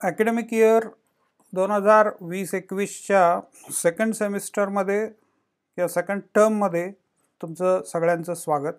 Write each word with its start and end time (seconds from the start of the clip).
Academic 0.00 0.52
year 0.52 0.84
दोन 1.52 1.70
हजार 1.70 2.08
वीस 2.20 2.52
एकवीसच्या 2.54 3.40
सेकंड 3.72 4.14
सेमिस्टरमध्ये 4.14 5.06
किंवा 5.06 5.86
सेकंड 5.88 6.22
टर्ममध्ये 6.34 6.90
तुमचं 7.40 7.82
सगळ्यांचं 7.86 8.34
स्वागत. 8.34 8.72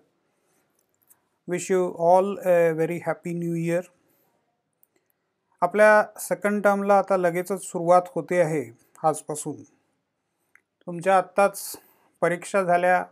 Wish 1.48 1.70
you 1.70 1.90
all 2.08 2.36
a 2.46 2.70
very 2.72 2.98
happy 3.06 3.32
new 3.34 3.54
year 3.54 3.88
आपल्या 5.62 6.02
सेकंड 6.20 6.62
टर्मला 6.64 6.98
आता 6.98 7.16
लगेचच 7.16 7.64
सुरुवात 7.64 8.08
होते 8.14 8.40
आहे 8.40 8.64
आजपासून. 9.04 9.62
तुमच्या 10.86 11.16
आत्ताच 11.18 11.60
परीक्षा 12.22 12.62
झाल्या 12.62 13.04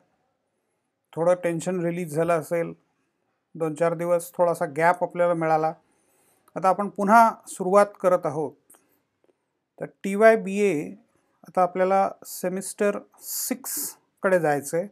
थोडं 1.12 1.34
टेन्शन 1.44 1.84
रिलीज 1.84 2.14
झालं 2.14 2.40
असेल 2.40 2.72
दोन 3.54 3.74
चार 3.74 3.94
दिवस 3.94 4.30
थोडासा 4.36 4.66
गॅप 4.76 5.02
आपल्याला 5.04 5.34
मिळाला. 5.34 5.72
आता 6.56 6.68
आपण 6.68 6.88
पुन्हा 6.88 7.30
सुरुवात 7.48 7.86
करत 8.00 8.26
आहोत. 8.26 8.52
तर 9.80 9.86
टी 10.04 10.14
वाय 10.14 10.36
बी 10.36 10.58
ए 10.60 10.90
आता 11.48 11.62
आपल्याला 11.62 12.08
सेमिस्टर 12.26 12.98
सिक्सकडे 13.20 14.38
जायचं 14.40 14.76
आहे 14.76 14.86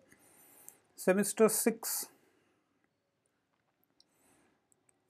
सेमिस्टर 0.98 1.46
सिक्स 1.48 2.04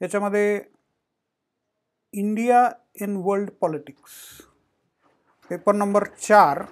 याच्यामध्ये 0.01 0.61
India 2.15 2.69
in 3.03 3.17
world 3.25 3.51
politics. 3.61 4.13
Paper 5.51 5.75
number 5.75 6.05
चार. 6.21 6.63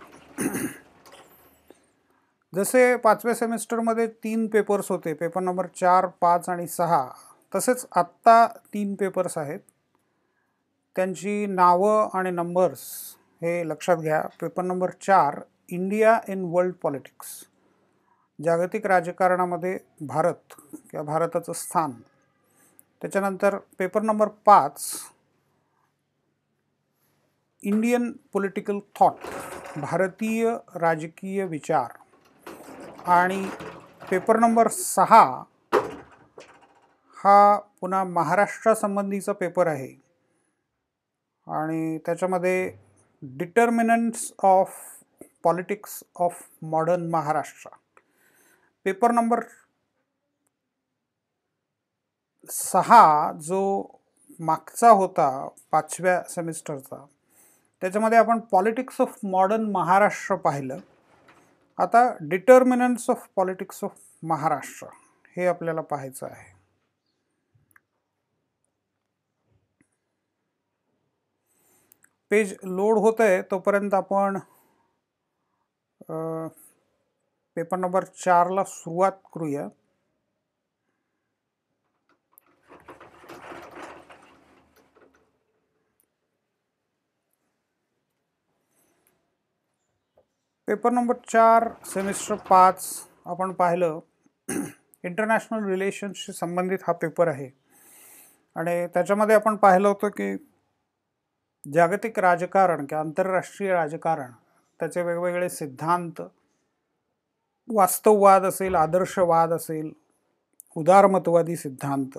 जसे 2.53 2.97
पाचव्या 2.97 3.35
सेमिस्टरमध्ये 3.35 4.07
तीन 4.25 4.47
पेपर्स 4.47 4.91
होते 4.91 5.13
पेपर 5.15 5.41
नंबर 5.41 5.67
चार 5.81 6.07
पाच 6.21 6.49
आणि 6.49 6.67
सहा 6.69 7.07
तसेच 7.55 7.87
आत्ता 7.97 8.47
तीन 8.75 8.95
पेपर्स 8.95 9.39
आहेत. 9.39 9.61
त्यांची 10.97 11.47
नावं 11.47 12.09
आणि 12.15 12.31
नंबर्स 12.31 12.81
हे 13.43 13.69
लक्षात 13.69 13.97
घ्या. 13.97 14.23
पेपर 14.41 14.63
नंबर 14.63 14.91
चार 14.91 15.41
इंडिया 15.69 16.21
इन 16.29 16.45
वर्ल्ड 16.45 16.75
पॉलिटिक्स 16.75 17.27
जागतिक 18.45 18.87
राजकारणामध्ये 18.87 19.79
भारत 20.01 20.55
किंवा 20.73 21.03
भारताचं 21.03 21.53
स्थान. 21.53 21.91
त्याच्यानंतर 23.03 23.59
पेपर 23.79 24.03
नंबर 24.03 24.29
पाच 24.29 24.93
इंडियन 27.63 28.13
पॉलिटिकल 28.33 28.79
थॉट 28.79 29.13
भारतीय 29.77 30.57
राजकीय 30.75 31.45
विचार. 31.45 31.91
आणि 33.07 33.49
पेपर 34.11 34.39
नंबर 34.39 34.69
सहा 34.69 35.45
हा 37.25 37.59
पुन्हा 37.81 38.05
महाराष्ट्रासंबंधीचा 38.05 39.33
पेपर 39.33 39.67
आहे. 39.67 40.10
आणि 41.51 41.99
त्याच्यामध्ये 41.99 42.73
determinants 43.23 44.33
of 44.43 44.75
politics 45.45 46.03
of 46.17 46.43
modern 46.63 47.09
Maharashtra 47.11 47.71
paper 48.85 49.11
number 49.11 49.41
सहा 52.51 53.33
जो 53.33 53.61
मागचा 54.41 54.91
होता 54.91 55.49
पाचव्या 55.73 56.23
सेमिस्टरचा 56.23 57.05
त्याच्यामध्ये 57.83 58.19
आपण 58.19 58.39
पॉलिटिक्स 58.41 59.01
ऑफ 59.01 59.19
मॉडर्न 59.23 59.71
महाराष्ट्र 59.71 60.35
पाहिलं. 60.35 60.79
आता 61.79 62.17
determinants 62.21 63.11
of 63.11 63.27
politics 63.37 63.85
of 63.85 63.95
Maharashtra 64.23 64.87
हे 65.37 65.47
आपल्याला 65.47 65.81
पाहायचं 65.81 66.27
आहे. 66.27 66.50
पेज 72.31 72.55
लोड 72.65 72.99
होत 72.99 73.21
आहे 73.21 73.41
तोपर्यंत 73.51 73.95
आपण 73.95 74.39
पेपर 77.57 77.79
नंबर 77.79 78.05
चारला 78.25 78.65
सुरुवात 78.65 79.13
करूया. 79.35 79.69
पेपर 90.69 90.91
नंबर 90.93 91.15
चार 91.29 91.69
सेमिस्टर 91.85 92.35
पाच 92.51 92.85
आपण 93.27 93.53
पाहिलं 93.53 93.99
इंटरनॅशनल 95.05 95.65
रिलेशनशी 95.71 96.33
संबंधित 96.33 96.79
हा 96.87 96.93
पेपर 96.93 97.29
आहे. 97.29 97.49
आणि 98.57 98.87
त्याच्यामध्ये 98.95 99.37
आपण 99.37 99.57
पाहिलं 99.57 99.89
होतं 99.89 100.09
की 100.09 100.35
जागतिक 101.65 102.19
राजकारण 102.19 102.87
किंवा 102.87 103.01
आंतरराष्ट्रीय 103.01 103.73
राजकारण 103.73 104.31
त्याचे 104.81 105.03
वेगवेगळे 105.03 105.49
सिद्धांत 105.49 106.23
वास्तववाद 107.69 108.45
असेल 108.45 108.75
आदर्शवाद 108.75 109.53
असेल 109.53 109.93
उदारमतवादी 110.77 111.57
सिद्धांत 111.57 112.19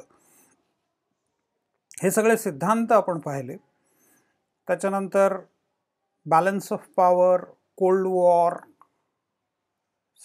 हे 2.04 2.12
सगळे 2.12 2.38
सिद्धांत 2.38 2.92
आपण 2.92 3.20
पाहिले. 3.20 3.58
त्याच्यानंतर 4.68 5.38
balance 6.26 6.74
of 6.74 6.88
power 6.96 7.44
cold 7.78 8.08
war 8.08 8.54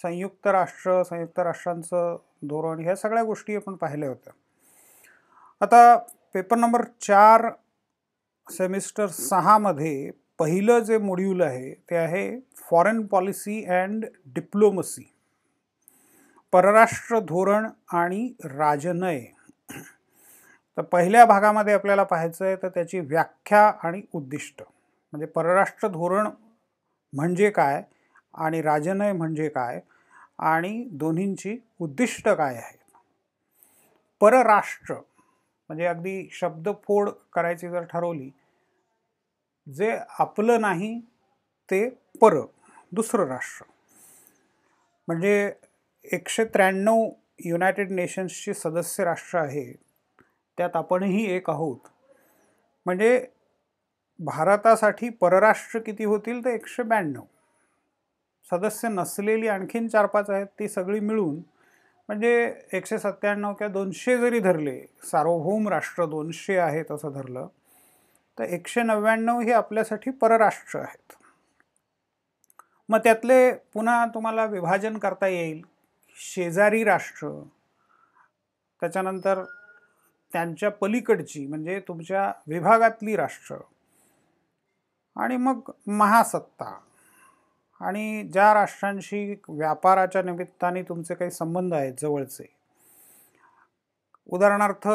संयुक्त 0.01 0.47
राष्ट्र 0.47 1.03
संयुक्त 1.03 1.39
राष्ट्रांचं 1.39 2.17
धोरण 2.43 2.79
ह्या 2.79 2.95
सगळ्या 2.95 3.23
गोष्टी 3.23 3.55
आपण 3.55 3.75
पाहिल्या 3.75 4.09
होत्या. 4.09 4.33
आता 5.61 5.97
पेपर 6.33 6.57
नंबर 6.57 6.83
चार 7.01 7.49
सेमिस्टर 8.47 9.07
सहामध्ये 9.07 10.11
पहिलं 10.39 10.79
जे 10.79 10.97
मॉड्यूल 10.97 11.41
आहे 11.41 11.73
ते 11.89 11.95
आहे 11.95 12.39
फॉरेन 12.69 13.05
पॉलिसी 13.07 13.63
अँड 13.65 14.05
डिप्लोमसी 14.25 15.13
परराष्ट्र 16.53 17.19
धोरण 17.19 17.67
आणि 17.93 18.33
राजनय. 18.43 19.19
तर 20.77 20.81
पहिल्या 20.81 21.25
भागामध्ये 21.25 21.73
आपल्याला 21.73 22.03
पाहायचं 22.03 22.45
आहे 22.45 22.55
तर 22.55 22.67
त्याची 22.67 22.99
व्याख्या 22.99 23.71
आणि 23.83 24.01
उद्दिष्ट. 24.13 24.61
म्हणजे 25.13 25.25
परराष्ट्र 25.25 25.87
धोरण 25.87 26.27
म्हणजे 27.13 27.49
काय 27.49 27.83
आणि 28.33 28.61
राजनय 28.61 29.11
म्हणजे 29.11 29.49
काय 29.49 29.79
आणि 30.39 30.87
दोन्हींची 30.91 31.57
उद्दिष्ट 31.79 32.29
काय 32.29 32.55
आहेत? 32.55 32.77
परराष्ट्र 34.21 34.95
म्हणजे 35.69 35.85
अगदी 35.85 36.29
शब्दफोड 36.31 37.09
करायची 37.33 37.69
जर 37.69 37.83
ठरवली 37.83 38.29
जे 39.67 39.97
आपलं 40.19 40.61
नाही 40.61 40.99
ते 41.71 41.89
पर 42.21 42.41
दुसरं 42.91 43.27
राष्ट्र. 43.27 43.65
म्हणजे 45.07 45.51
एकशे 46.05 46.45
त्र्याण्णव 46.45 47.09
युनायटेड 47.39 47.91
नेशन्सची 47.91 48.53
सदस्य 48.53 49.03
राष्ट्र 49.03 49.39
आहे 49.39 49.73
त्यात 50.57 50.75
आपणही 50.75 51.25
एक 51.31 51.49
आहोत. 51.49 51.77
म्हणजे 52.85 53.25
भारतासाठी 54.19 55.09
परराष्ट्र 55.09 55.79
किती 55.79 56.03
होतील 56.03 56.45
तर 56.45 56.49
एकशे 56.49 56.83
ब्याण्णव. 56.83 57.21
सदस्य 58.51 58.87
नसलेली 58.87 59.47
आणखीन 59.47 59.87
चार 59.87 60.05
पाच 60.05 60.29
आहेत 60.29 60.47
ती 60.59 60.69
सगळी 60.69 60.99
मिळून 60.99 61.41
म्हणजे 62.09 62.53
एकशे 62.73 62.99
सत्त्याण्णव 62.99 63.53
किंवा 63.53 63.73
दोनशे 63.73 64.17
जरी 64.17 64.39
धरले 64.39 64.81
सार्वभौम 65.03 65.69
राष्ट्र 65.69 66.05
दोनशे 66.05 66.57
आहेत 66.57 66.91
असं 66.91 67.11
धरलं 67.11 67.47
तर 68.39 68.43
एकशे 68.43 68.81
नव्याण्णव 68.81 69.39
हे 69.39 69.51
आपल्यासाठी 69.51 70.11
परराष्ट्र 70.11 70.79
आहेत. 70.79 71.13
मग 72.89 72.99
त्यातले 72.99 73.51
पुन्हा 73.53 74.05
तुम्हाला 74.05 74.45
विभाजन 74.45 74.97
करता 74.97 75.27
येईल. 75.27 75.61
शेजारी 76.15 76.83
राष्ट्र 76.83 77.29
त्याच्यानंतर 78.79 79.43
त्यांच्या 80.33 80.71
पलीकडची 80.71 81.47
म्हणजे 81.47 81.79
तुमच्या 81.79 82.31
विभागातली 82.47 83.15
राष्ट्र 83.15 83.55
आणि 85.15 85.37
मग 85.37 85.59
महासत्ता. 85.87 86.79
आणि 87.81 88.23
ज्या 88.23 88.53
राष्ट्रांशी 88.53 89.35
व्यापाराच्या 89.49 90.21
निमित्ताने 90.21 90.81
तुमचे 90.83 91.15
काही 91.15 91.31
संबंध 91.31 91.73
आहेत 91.73 91.93
जवळचे 92.01 92.45
उदाहरणार्थ 94.29 94.87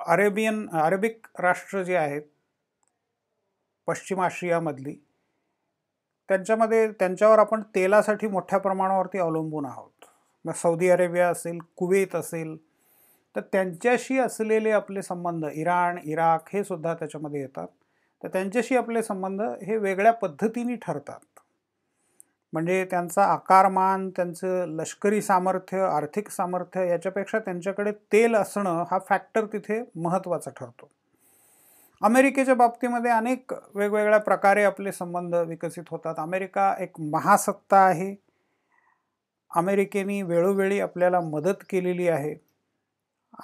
अरेबियन 0.00 0.66
अरेबिक 0.72 1.26
राष्ट्र 1.40 1.82
जे 1.82 1.96
आहेत 1.96 2.22
पश्चिम 3.88 4.20
आशियामधली 4.20 4.94
त्यांच्यामध्ये 6.28 6.86
त्यांच्यावर 6.90 7.38
आपण 7.38 7.62
तेलासाठी 7.74 8.26
मोठ्या 8.26 8.58
प्रमाणावरती 8.58 9.18
अवलंबून 9.18 9.64
आहोत. 9.66 10.04
मग 10.44 10.52
सौदी 10.52 10.88
अरेबिया 10.90 11.28
असेल 11.28 11.58
कुवेत 11.76 12.14
असेल 12.14 12.56
तर 13.36 13.40
त्यांच्याशी 13.52 14.18
असलेले 14.18 14.70
आपले 14.70 15.02
संबंध 15.02 15.46
इराण 15.52 15.98
इराक 16.04 16.48
हे 16.52 16.62
सुद्धा 16.64 16.94
त्याच्यामध्ये 16.94 17.40
येतात. 17.40 17.66
तर 18.22 18.28
त्यांच्याशी 18.28 18.76
आपले 18.76 19.02
संबंध 19.02 19.42
हे 19.42 19.76
वेगळ्या 19.76 20.12
पद्धतीने 20.12 20.76
ठरतात. 20.76 21.40
म्हणजे 22.52 22.84
त्यांचा 22.84 23.24
आकारमान 23.24 24.10
त्यांचं 24.10 24.66
लष्करी 24.68 25.22
सामर्थ्य 25.22 25.80
आर्थिक 25.80 26.28
सामर्थ्य 26.28 26.88
याच्यापेक्षा 26.88 27.38
त्यांच्याकडे 27.38 27.92
तेल 27.92 28.34
असणं 28.34 28.84
हा 28.90 28.98
फॅक्टर 29.08 29.46
तिथे 29.46 29.82
महत्त्वाचा 29.96 30.50
ठरतो. 30.50 30.90
अमेरिकेच्या 32.02 32.54
बाबतीमध्ये 32.54 33.10
अनेक 33.10 33.52
वेगवेगळ्या 33.74 34.18
प्रकारे 34.18 34.64
आपले 34.64 34.92
संबंध 34.92 35.34
विकसित 35.34 35.82
होतात. 35.90 36.14
अमेरिका 36.18 36.74
एक 36.78 37.00
महासत्ता 37.00 37.76
आहे. 37.76 38.16
अमेरिकेने 39.54 40.22
वेळोवेळी 40.22 40.80
आपल्याला 40.80 41.20
मदत 41.20 41.64
केलेली 41.70 42.08
आहे. 42.08 42.34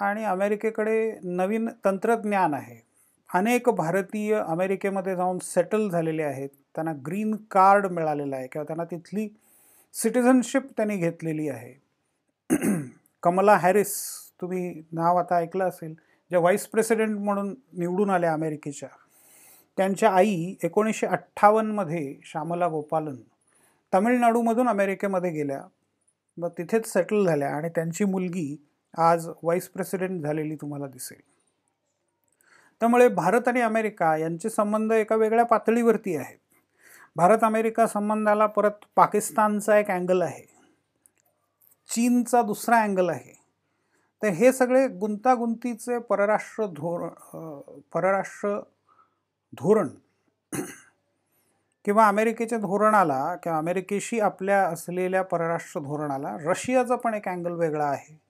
आणि 0.01 0.23
अमेरिकेकडे 0.23 1.19
नवीन 1.23 1.69
तंत्रज्ञान 1.85 2.53
आहे. 2.53 2.86
अनेक 3.33 3.69
भारतीय 3.69 4.35
अमेरिकेमध्ये 4.35 5.15
जाऊन 5.15 5.37
सेटल 5.39 5.89
झालेले 5.89 6.23
आहेत. 6.23 6.49
त्यांना 6.75 6.93
ग्रीन 7.07 7.35
कार्ड 7.51 7.85
मिळालेलं 7.85 8.35
आहे 8.35 8.47
किंवा 8.47 8.63
त्यांना 8.63 8.83
तिथली 8.83 9.29
सिटिझनशिप 9.93 10.63
त्यांनी 10.77 10.97
घेतलेली 10.97 11.49
आहे. 11.49 11.73
कमला 13.23 13.55
हॅरिस 13.55 13.95
तुम्ही 14.41 14.83
नाव 14.91 15.17
आता 15.17 15.37
ऐकलं 15.37 15.63
असेल 15.63 15.93
ज्या 16.31 16.39
व्हाईस 16.39 16.67
प्रेसिडेंट 16.67 17.19
म्हणून 17.19 17.55
निवडून 17.73 18.09
आल्या 18.09 18.33
अमेरिकेच्या. 18.33 18.89
त्यांच्या 19.77 20.09
आई 20.09 20.55
एकोणीसशे 20.63 21.07
अठ्ठावन्नमध्ये 21.07 22.19
श्यामला 22.23 22.67
गोपालन 22.67 23.15
तमिळनाडूमधून 23.93 24.67
अमेरिकेमध्ये 24.69 25.31
गेल्या. 25.31 25.61
मग 26.37 26.49
तिथेच 26.57 26.93
सेटल 26.93 27.25
झाल्या 27.25 27.49
आणि 27.49 27.69
त्यांची 27.69 28.05
मुलगी 28.05 28.57
आज 28.97 29.27
व्हाईस 29.27 29.69
प्रेसिडेंट 29.69 30.21
झालेली 30.23 30.55
तुम्हाला 30.55 30.87
दिसेल. 30.87 31.36
त्यामुळे 32.81 33.07
भारत 33.07 33.47
आणि 33.47 33.61
अमेरिका 33.61 34.15
यांचे 34.17 34.49
संबंध 34.49 34.91
एका 34.91 35.15
वेगळ्या 35.15 35.45
पातळीवरती 35.45 36.15
आहेत 36.15 36.37
भारत 37.15 37.43
अमेरिका 37.43 37.87
संबंधाला 37.87 38.45
परत 38.45 38.85
पाकिस्तानचा 38.95 39.77
एक 39.77 39.91
अँगल 39.91 40.21
आहे. 40.21 40.45
चीनचा 41.89 42.41
दुसरा 42.41 42.81
अँगल 42.81 43.09
आहे. 43.09 43.33
तर 44.21 44.27
हे 44.27 44.51
सगळे 44.51 44.87
गुंतागुंतीचे 44.87 45.97
परराष्ट्र 45.99 46.65
धोर 46.65 47.07
परराष्ट्र 47.93 48.59
धोरण 49.53 49.89
किंवा 51.85 52.07
अमेरिकेच्या 52.07 52.57
धोरणाला 52.57 53.35
किंवा 53.35 53.57
अमेरिकेशी 53.57 54.19
आपल्या 54.19 54.61
असलेल्या 54.67 55.21
परराष्ट्र 55.23 55.79
धोरणाला 55.79 56.35
रशियाचा 56.41 56.95
पण 56.95 57.13
एक 57.13 57.27
अँगल 57.29 57.51
वेगळा 57.51 57.85
आहे. 57.85 58.26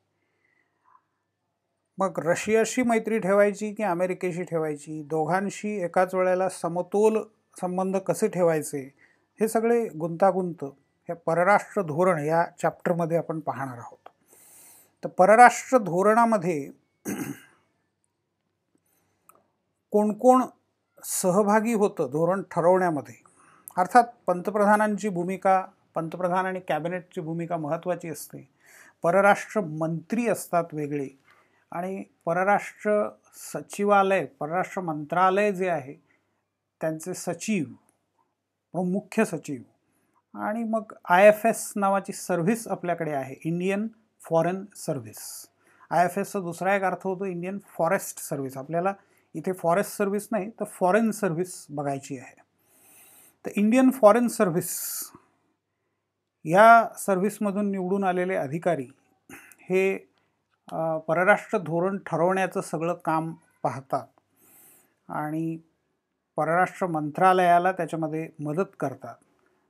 मग 1.99 2.19
रशियाशी 2.19 2.83
मैत्री 2.83 3.19
ठेवायची 3.19 3.73
की 3.73 3.83
अमेरिकेशी 3.83 4.43
ठेवायची? 4.43 5.03
दोघांशी 5.03 5.83
एकाच 5.83 6.15
वेळेला 6.15 6.49
समतोल 6.49 7.23
संबंध 7.61 7.97
कसे 7.97 8.27
ठेवायचे? 8.27 8.93
हे 9.41 9.47
सगळे 9.47 9.87
गुंतागुंत 9.87 10.63
हे 11.09 11.13
परराष्ट्र 11.13 11.81
धोरण 11.81 12.19
या 12.19 12.45
चॅप्टरमध्ये 12.61 13.17
आपण 13.17 13.39
पाहणार 13.39 13.77
आहोत. 13.77 14.09
तर 15.03 15.09
परराष्ट्र 15.09 15.77
धोरणामध्ये 15.77 16.71
कोण 19.91 20.13
कोण 20.13 20.43
सहभागी 21.03 21.73
होतं 21.73 22.07
धोरण 22.11 22.41
ठरवण्यामध्ये? 22.51 23.15
अर्थात 23.77 24.03
पंतप्रधानांची 24.27 25.09
भूमिका 25.09 25.65
पंतप्रधान 25.95 26.45
आणि 26.45 26.59
कॅबिनेटची 26.59 27.21
भूमिका 27.21 27.57
महत्त्वाची 27.57 28.09
असते. 28.09 28.49
परराष्ट्र 29.03 29.61
मंत्री 29.61 30.27
असतात 30.27 30.63
वेगळे. 30.73 31.07
आणि 31.71 32.03
परराष्ट्र 32.25 32.91
सचिवालय 33.35 34.25
परराष्ट्र 34.39 34.81
मंत्रालय 34.81 35.51
जे 35.51 35.69
आहे 35.69 35.93
त्यांचे 36.81 37.13
सचिव 37.13 38.83
मुख्य 38.83 39.25
सचिव 39.25 39.61
आणि 40.39 40.63
मग 40.63 40.93
आय 41.09 41.27
एफ 41.27 41.45
एस 41.45 41.71
नावाची 41.75 42.13
सर्व्हिस 42.13 42.67
आपल्याकडे 42.67 43.11
आहे 43.11 43.35
Indian 43.45 43.87
foreign 44.21 44.63
service. 44.75 45.19
I 45.91 46.05
F 46.05 46.17
एसचा 46.17 46.39
दुसरा 46.39 46.75
एक 46.75 46.83
अर्थ 46.83 47.05
होतो 47.07 47.25
इंडियन 47.25 47.59
फॉरेस्ट 47.77 48.19
सर्व्हिस. 48.19 48.57
आपल्याला 48.57 48.93
इथे 49.35 49.51
फॉरेस्ट 49.51 49.97
सर्व्हिस 49.97 50.27
नाही 50.31 50.49
तर 50.59 50.65
फॉरेन 50.79 51.11
सर्व्हिस 51.11 51.65
बघायची 51.69 52.17
आहे. 52.17 52.35
तर 53.45 53.51
इंडियन 53.55 53.89
फॉरेन 53.91 54.27
सर्व्हिस 54.27 54.69
या 56.45 56.87
सर्व्हिसमधून 56.99 57.71
निवडून 57.71 58.03
आलेले 58.03 58.35
अधिकारी 58.35 58.87
हे 59.69 59.97
परराष्ट्र 61.07 61.57
धोरण 61.57 61.97
ठरवण्याचं 62.05 62.61
सगळं 62.61 62.93
काम 62.93 63.33
पाहतात. 63.63 64.07
आणि 65.09 65.57
परराष्ट्र 66.35 66.87
मंत्रालयाला 66.87 67.71
त्याच्यामध्ये 67.71 68.29
मदत 68.39 68.75
करतात. 68.79 69.15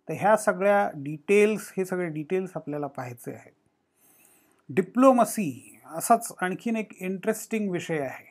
तर 0.09 0.13
ह्या 0.13 0.37
सगळ्या 0.37 0.89
डिटेल्स 0.95 1.73
हे 1.77 1.85
सगळे 1.85 2.07
डिटेल्स 2.07 2.51
आपल्याला 2.55 2.87
पाहायचे 2.87 3.31
आहेत. 3.31 3.51
डिप्लोमसी 4.69 5.79
असाच 5.95 6.31
आणखीन 6.41 6.75
एक 6.75 6.93
इंटरेस्टिंग 7.01 7.71
विषय 7.71 7.99
आहे. 7.99 8.25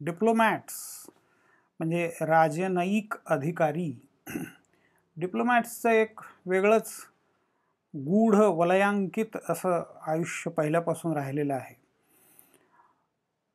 डिप्लोमॅट्स 0.00 1.06
म्हणजे 1.80 2.12
राजनयिक 2.20 3.14
अधिकारी 3.26 4.08
डिप्लोमॅट्सचं 5.16 5.88
एक 5.88 6.20
वेगळंच 6.46 6.92
गूढ 7.96 8.34
वलयांकित 8.34 9.36
असं 9.48 9.82
आयुष्य 10.06 10.50
पहिल्यापासून 10.50 11.12
राहिलेलं 11.12 11.54
आहे. 11.54 11.83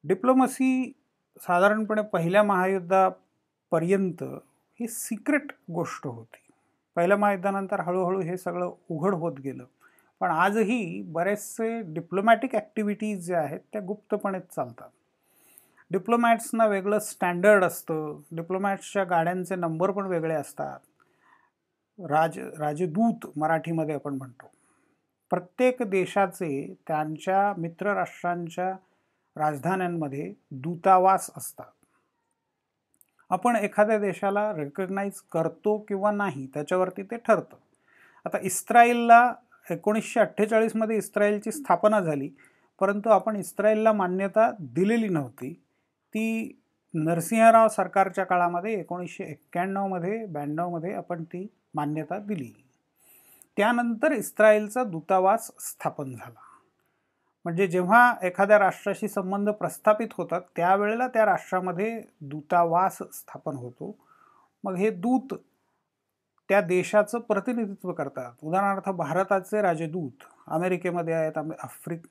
डिप्लोमसी 0.03 0.93
साधारणपणे 1.41 2.01
पहिल्या 2.01 2.43
महायुद्धापर्यंत 2.43 4.23
ही 4.79 4.87
सिक्रेट 4.87 5.51
गोष्ट 5.71 6.07
होती. 6.07 6.51
पहिल्या 6.95 7.17
महायुद्धानंतर 7.17 7.79
हळूहळू 7.79 8.21
हे 8.21 8.37
सगळं 8.37 8.71
उघड 8.89 9.13
होत 9.13 9.33
गेलं. 9.39 9.63
पण 10.19 10.29
आजही 10.29 11.01
बरेचसे 11.01 11.81
डिप्लोमॅटिक 11.81 12.55
ॲक्टिव्हिटीज 12.55 13.25
ज्या 13.25 13.39
आहेत 13.39 13.59
त्या 13.73 13.81
गुप्तपणेच 13.81 14.43
चालतात. 14.55 14.89
डिप्लोमॅट्सना 15.91 16.65
वेगळं 16.65 16.99
स्टँडर्ड 16.99 17.63
असतं. 17.63 18.21
डिप्लोमॅट्सच्या 18.31 19.03
गाड्यांचे 19.03 19.55
नंबर 19.55 19.91
पण 19.91 20.05
वेगळे 20.05 20.33
असतात. 20.33 20.79
राज 22.09 22.39
राजदूत 22.39 23.27
मराठीमध्ये 23.35 23.95
आपण 23.95 24.13
म्हणतो. 24.13 24.51
प्रत्येक 25.29 25.83
देशाचे 25.83 26.75
त्यांच्या 26.87 27.53
मित्रराष्ट्रांच्या 27.57 28.75
राजधान्यांमध्ये 29.39 30.33
दूतावास 30.51 31.29
असतात. 31.37 31.65
आपण 33.29 33.55
एखाद्या 33.55 33.97
देशाला 33.99 34.51
रेकग्नाईज 34.53 35.21
करतो 35.31 35.77
किंवा 35.77 36.11
नाही 36.11 36.47
त्याच्यावरती 36.53 37.03
ते 37.03 37.17
ठरतं. 37.17 37.55
आता 38.25 38.37
इस्रायलला 38.41 39.33
एकोणीसशे 39.71 40.19
अठ्ठेचाळीसमध्ये 40.19 40.97
इस्रायलची 40.97 41.51
स्थापना 41.51 41.99
झाली 41.99 42.29
परंतु 42.79 43.09
आपण 43.09 43.35
इस्रायलला 43.35 43.91
मान्यता 43.91 44.51
दिलेली 44.59 45.09
नव्हती. 45.09 45.53
ती 46.13 46.59
नरसिंहराव 46.93 47.67
सरकारच्या 47.67 48.23
काळामध्ये 48.23 48.79
एकोणीसशे 48.79 49.23
एक्क्याण्णवमध्ये 49.23 50.25
ब्याण्णवमध्ये 50.25 50.93
आपण 50.93 51.23
ती 51.23 51.47
मान्यता 51.73 52.17
दिली. 52.19 52.53
त्यानंतर 53.57 54.11
इस्रायलचा 54.11 54.83
दूतावास 54.83 55.51
स्थापन 55.59 56.11
झाला. 56.11 56.48
म्हणजे 57.45 57.67
जेव्हा 57.67 58.13
एखाद्या 58.23 58.57
राष्ट्राशी 58.59 59.07
संबंध 59.07 59.49
प्रस्थापित 59.49 60.07
होतात 60.17 60.41
त्यावेळेला 60.55 61.07
त्या 61.07 61.25
राष्ट्रामध्ये 61.25 62.01
दूतावास 62.21 62.97
स्थापन 63.13 63.55
होतो. 63.55 63.95
मग 64.63 64.75
हे 64.75 64.89
दूत 64.89 65.33
त्या 66.49 66.59
देशाचं 66.61 67.19
प्रतिनिधित्व 67.19 67.91
करतात. 67.93 68.31
उदाहरणार्थ 68.43 68.89
भारताचे 68.89 69.61
राजदूत 69.61 70.23
अमेरिकेमध्ये 70.47 71.13
आहेत 71.13 71.37
आफ्रिक 71.59 72.05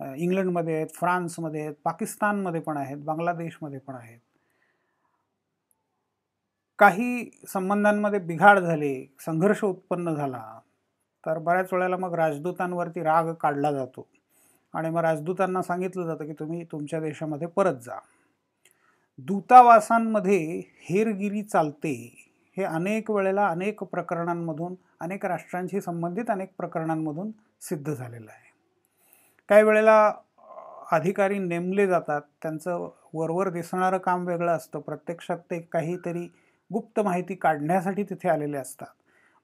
इंग्लंडमध्ये 0.00 0.74
आहेत 0.74 0.94
फ्रान्समध्ये 0.94 1.60
आहेत 1.62 1.74
पाकिस्तानमध्ये 1.84 2.60
पण 2.60 2.76
आहेत 2.76 2.98
बांगलादेशमध्ये 3.04 3.78
पण 3.78 3.94
आहेत. 3.94 4.18
काही 6.78 7.30
संबंधांमध्ये 7.48 8.18
बिघाड 8.20 8.58
झाले 8.58 8.94
संघर्ष 9.20 9.64
उत्पन्न 9.64 10.14
झाला 10.14 10.42
तर 11.24 11.38
बऱ्याच 11.38 11.72
वेळेला 11.72 11.96
मग 11.96 12.14
राजदूतांवरती 12.14 13.02
राग 13.02 13.32
काढला 13.40 13.72
जातो. 13.72 14.06
आणि 14.74 14.90
मग 14.90 15.00
राजदूतांना 15.00 15.62
सांगितलं 15.62 16.06
जातं 16.06 16.26
की 16.26 16.32
तुम्ही 16.32 16.64
तुमच्या 16.64 17.00
देशामध्ये 17.00 17.48
परत 17.48 17.74
जा. 17.74 17.98
दूतावासांमध्ये 19.18 20.62
हेरगिरी 20.82 21.42
चालते. 21.42 22.26
हे 22.56 22.64
अनेक 22.64 23.10
वेळेला 23.10 23.48
अनेक 23.48 23.82
प्रकरणांमधून 23.82 24.74
अनेक 25.00 25.26
राष्ट्रांशी 25.26 25.80
संबंधित 25.80 26.24
अनेक 26.28 26.52
प्रकरणांमधून 26.58 27.30
सिद्ध 27.60 27.94
झालेलं 27.94 28.30
आहे. 28.30 28.50
काही 29.48 29.62
वेळेला 29.62 30.14
अधिकारी 30.92 31.38
नेमले 31.38 31.86
जातात. 31.86 32.20
त्यांचं 32.42 32.90
वरवर 33.14 33.48
दिसणारं 33.48 33.98
काम 33.98 34.26
वेगळं 34.26 34.52
असतं. 34.52 34.80
प्रत्यक्षात 34.80 35.38
ते 35.38 35.60
काहीतरी 35.60 36.32
गुप्त 36.72 37.00
माहिती 37.00 37.34
काढण्यासाठी 37.34 38.02
तिथे 38.02 38.28
आलेले 38.28 38.56
असतात. 38.56 38.86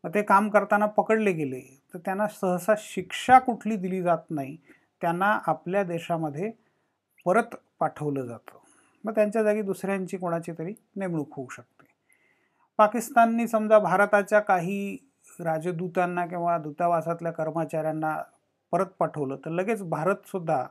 मग 0.04 0.14
ते 0.14 0.22
काम 0.22 0.48
करताना 0.48 0.86
पकडले 0.86 1.32
गेले. 1.32 1.82
तर 1.94 1.98
त्यांना 1.98 2.26
सहसा 2.28 2.74
शिक्षा 2.78 3.38
कुठली 3.38 3.76
दिली 3.76 4.02
जात 4.02 4.30
नाही. 4.30 4.56
त्यांना 5.00 5.40
आपल्या 5.46 5.82
देशामध्ये 5.82 6.52
परत 7.24 7.56
पाठवलं 7.78 8.22
जातं. 8.22 8.58
मग 9.04 9.14
त्यांच्या 9.14 9.42
जागी 9.42 9.62
दुसऱ्यांची 9.62 10.16
कोणाची 10.16 10.52
तरी 10.52 10.74
नेमणूक 10.96 11.28
होऊ 11.36 11.48
शकते. 11.48 11.86
पाकिस्ताननी 12.76 13.48
समजा 13.48 13.78
भारताच्या 13.78 14.40
काही 14.40 14.98
राजदूतांना 15.40 16.26
किंवा 16.26 16.58
दूतावासातल्या 16.58 17.32
कर्मचाऱ्यांना 17.32 18.22
परत 18.70 18.86
पाठवलं 18.86 19.36
तर 19.36 19.50
लगेच 19.50 19.82
भारतसुद्धा 19.82 20.66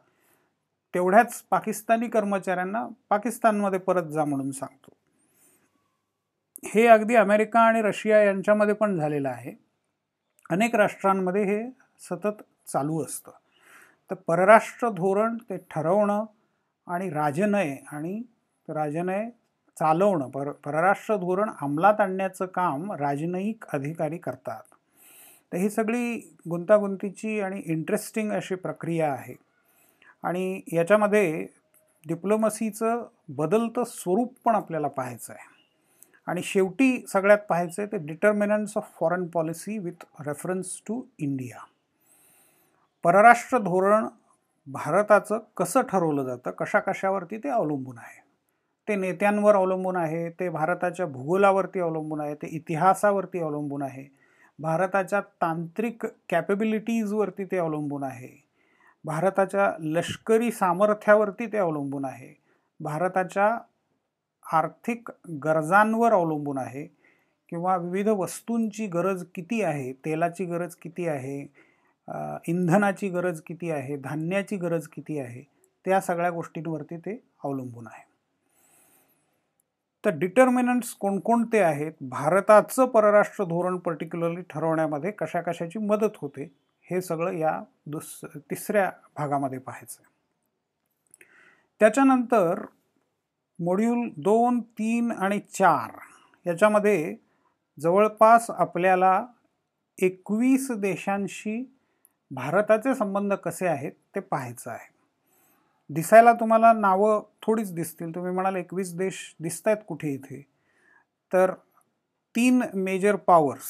तेवढ्याच 0.94 1.44
पाकिस्तानी 1.50 2.08
कर्मचाऱ्यांना 2.08 2.88
पाकिस्तानमध्ये 3.10 3.80
परत 3.80 4.04
जा 4.04 4.26
म्हणून 4.26 4.52
सांगतो. 4.52 4.92
हे 6.66 6.88
अगदी 6.88 7.16
अमेरिका 7.16 7.60
आणि 7.60 7.82
रशिया 7.82 8.24
यांच्यामध्ये 8.24 8.74
पण 8.74 8.96
झालेलं 8.96 9.30
आहे. 9.30 9.54
अनेक 10.50 10.76
राष्ट्रांमध्ये 10.76 11.44
हे 11.44 11.70
सतत 12.00 12.44
चालू 12.68 13.04
असतं. 13.04 13.32
तर 14.12 14.16
परराष्ट्र 14.16 14.90
धोरण 14.90 15.38
ते 15.38 15.58
ठरवणं 15.58 16.26
आणि 16.88 17.10
राजनय 17.10 17.76
आणि 17.92 18.22
राजनय 18.70 19.30
चालवणं 19.78 20.30
पर 20.30 20.52
परराष्ट्र 20.52 21.16
धोरण 21.16 21.50
अंमलात 21.62 22.02
आणण्याचं 22.02 22.46
काम 22.46 22.92
राजनयिक 22.92 23.66
अधिकारी 23.74 24.18
करतात. 24.18 24.62
तर 25.52 25.58
ही 25.58 25.70
सगळी 25.70 26.18
गुंतागुंतीची 26.50 27.40
आणि 27.40 27.62
इंटरेस्टिंग 27.66 28.32
अशी 28.32 28.56
प्रक्रिया 28.56 29.12
आहे. 29.14 29.36
आणि 30.24 30.62
याच्यामध्ये 30.74 31.48
डिप्लोमसीचं 32.06 33.06
बदलतं 33.30 33.84
स्वरूप 33.84 34.34
पण 34.46 34.56
आपल्याला 34.56 34.88
पाहायचं 34.88 35.34
आहे. 35.34 35.54
आणि 36.28 36.42
शेवटी 36.44 37.06
सगळ्यात 37.08 37.38
पाहायचं 37.50 37.82
आहे 37.82 37.92
ते 37.92 37.98
determinants 37.98 38.78
of 38.78 38.92
foreign 39.00 39.28
policy 39.28 39.78
with 39.78 40.06
reference 40.28 40.82
to 40.88 41.04
India 41.20 41.58
परराष्ट्र 43.06 43.58
धोरण 43.58 44.08
भारताचं 44.68 45.40
कसं 45.58 45.82
ठरवलं 45.82 46.24
जातं 46.24 46.52
कशा 46.52 46.80
कशावरती 46.80 47.38
ते 47.38 47.50
अवलंबून 47.50 47.98
आहे? 47.98 48.22
ते 48.88 48.96
नेत्यांवर 48.96 49.56
अवलंबून 49.56 49.96
आहे 49.96 50.30
ते 50.30 50.50
भारताच्या 50.50 51.06
भूगोलावरती 51.06 51.80
अवलंबून 51.80 52.22
आहे 52.22 52.36
ते 52.36 52.48
इतिहासावरती 52.48 53.40
अवलंबून 53.40 53.82
आहे 53.82 54.08
भारताच्या 54.60 55.22
तांत्रिक 55.22 56.06
कॅपेबिलिटीजवरती 56.30 57.46
ते 57.46 57.58
अवलंबून 57.58 58.04
आहे 58.04 58.48
भारताच्या 59.06 59.72
लष्करी 59.80 60.52
सामर्थ्यावरती 60.52 61.46
ते 61.46 61.58
अवलंबून 61.58 62.06
आहे 62.06 62.34
भारताच्या 62.80 63.58
आर्थिक 64.46 65.12
गरजांवर 65.44 66.14
अवलंबून 66.14 66.58
आहे 66.58 66.86
किंवा 67.50 67.78
विविध 67.78 68.08
वस्तूंची 68.08 68.88
गरज 68.88 69.26
किती 69.36 69.62
आहे 69.62 69.94
तेलाची 69.94 70.46
गरज 70.46 70.76
किती 70.76 71.08
आहे 71.08 71.65
इंधनाची 72.48 73.10
गरज 73.10 73.42
किती 73.42 73.72
आहे 73.72 73.96
धान्याची 73.98 74.58
गरज 74.58 74.88
किती 74.88 75.20
आहे 75.20 75.44
त्या 75.86 76.02
सगळ्या 76.02 76.30
गोष्टींवरती 76.30 76.98
ते 76.98 77.20
अवलंबून 77.44 77.88
आहे. 77.88 78.04
तर 80.04 80.18
डिटर्मिनंट्स 80.18 80.94
कोणकोणते 80.94 81.60
आहेत 81.60 81.92
भारताचं 82.02 82.86
परराष्ट्र 82.86 83.44
धोरण 83.44 83.78
पर्टिक्युलरली 83.78 84.42
ठरवण्यामध्ये 84.50 85.12
कशा 85.12 85.42
कशाची 85.42 85.80
मदत 85.80 86.18
होते 86.18 86.44
हे 86.88 87.02
सगळं 87.02 87.32
या 87.32 87.60
दुस 87.86 88.20
तिसऱ्या 88.26 88.90
भागामध्ये 89.18 89.60
पाहायचं 89.60 90.02
त्याच्यानंतर 91.82 92.66
मॉड्यूल 93.60 94.10
दोन 94.18 94.60
तीन 94.60 95.12
आणि 95.12 95.40
चार 95.40 95.98
याच्यामध्ये 96.46 97.16
जवळपास 97.78 98.50
आपल्याला 98.50 99.26
एकवीस 99.98 100.72
देशांशी 100.72 101.64
भारताचे 102.32 102.96
संबंध 102.96 103.34
कसे 103.34 103.68
आहेत 103.68 103.92
ते 104.16 104.20
पाहायचं 104.20 104.72
आहे. 104.72 104.94
दिसायला 105.90 106.34
तुम्हाला 106.34 106.74
नावं 106.74 107.22
थोडीच 107.42 107.74
दिसतील. 107.74 108.16
तुम्ही 108.16 108.32
म्हणाल 108.32 108.56
एकवीस 108.56 108.94
देश 108.94 109.36
दिसत 109.40 109.68
आहेत 109.68 109.84
कुठे 109.88 110.14
इथे? 110.14 110.42
तर 111.34 111.54
तीन 112.36 112.62
मेजर 112.74 113.16
पॉवर्स 113.16 113.64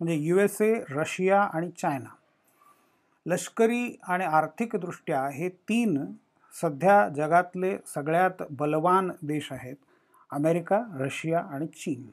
म्हणजे 0.00 0.14
यू 0.14 0.38
एस 0.38 0.60
ए 0.62 0.72
रशिया 0.90 1.40
आणि 1.42 1.70
चायना 1.70 2.14
लष्करी 3.26 3.96
आणि 4.02 4.24
आर्थिकदृष्ट्या 4.24 5.26
हे 5.28 5.48
तीन 5.48 5.96
सध्या 6.54 7.08
जगातले 7.08 7.76
सगळ्यात 7.86 8.42
बलवान 8.50 9.10
देश 9.22 9.52
आहेत 9.52 9.76
अमेरिका 10.30 10.82
रशिया 11.00 11.40
आणि 11.40 11.66
चीन. 11.66 12.06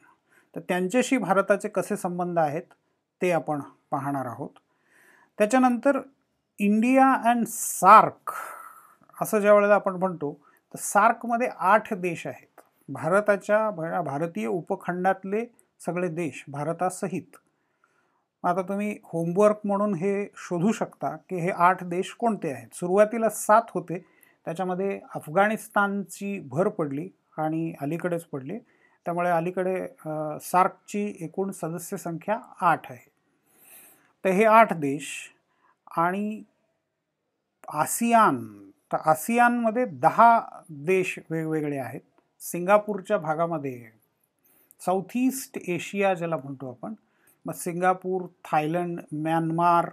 तर 0.55 0.59
त्यांच्याशी 0.59 1.17
भारताचे 1.17 1.69
कसे 1.69 1.97
संबंध 1.97 2.39
आहेत 2.39 2.73
ते 3.21 3.31
आपण 3.31 3.61
पाहणार 3.91 4.25
आहोत. 4.25 4.49
त्याच्यानंतर 5.39 5.99
इंडिया 6.59 7.11
अँड 7.29 7.45
सार्क 7.47 8.31
असं 9.21 9.39
ज्या 9.39 9.53
वेळेला 9.53 9.75
आपण 9.75 9.95
म्हणतो 9.95 10.31
तर 10.73 10.79
सार्कमध्ये 10.79 11.47
आठ 11.59 11.93
देश 11.93 12.25
आहेत. 12.27 12.61
भारताच्या 12.89 13.69
भारतीय 14.01 14.47
उपखंडातले 14.47 15.45
सगळे 15.85 16.07
देश 16.07 16.43
भारतासहित. 16.47 17.35
आता 18.43 18.61
तुम्ही 18.61 18.97
होमवर्क 19.03 19.59
म्हणून 19.65 19.93
हे 19.95 20.25
शोधू 20.37 20.71
शकता 20.71 21.15
की 21.29 21.35
हे 21.35 21.49
आठ 21.49 21.83
देश 21.83 22.13
कोणते 22.19 22.51
आहेत? 22.51 22.75
सुरुवातीला 22.75 23.29
सात 23.29 23.71
होते. 23.73 23.97
त्याच्यामध्ये 24.47 24.99
अफगाणिस्तानची 25.15 26.39
भर 26.51 26.67
पडली 26.69 27.07
आणि 27.37 27.73
अलीकडेच 27.81 28.23
पडली. 28.25 28.57
त्यामुळे 29.05 29.29
अलीकडे 29.29 29.75
सार्कची 30.41 31.05
एकूण 31.21 31.51
सदस्य 31.51 31.97
संख्या 31.97 32.37
आठ 32.61 32.91
आहे. 32.91 33.11
तर 34.25 34.29
हे 34.29 34.43
आठ 34.45 34.73
देश 34.73 35.07
आणि 35.97 36.43
आसियान 37.69 38.69
तर 38.91 38.97
आसियानमध्ये 39.05 39.85
दहा 39.85 40.39
देश 40.69 41.19
वेगवेगळे 41.29 41.77
आहेत. 41.77 42.01
सिंगापूरच्या 42.41 43.17
भागामध्ये 43.17 43.89
साऊथ 44.85 45.15
ईस्ट 45.15 45.57
एशिया 45.67 46.13
ज्याला 46.13 46.37
म्हणतो 46.37 46.69
आपण 46.69 46.93
मग 47.45 47.53
सिंगापूर 47.53 48.21
थायलंड 48.45 48.99
म्यानमार 49.11 49.89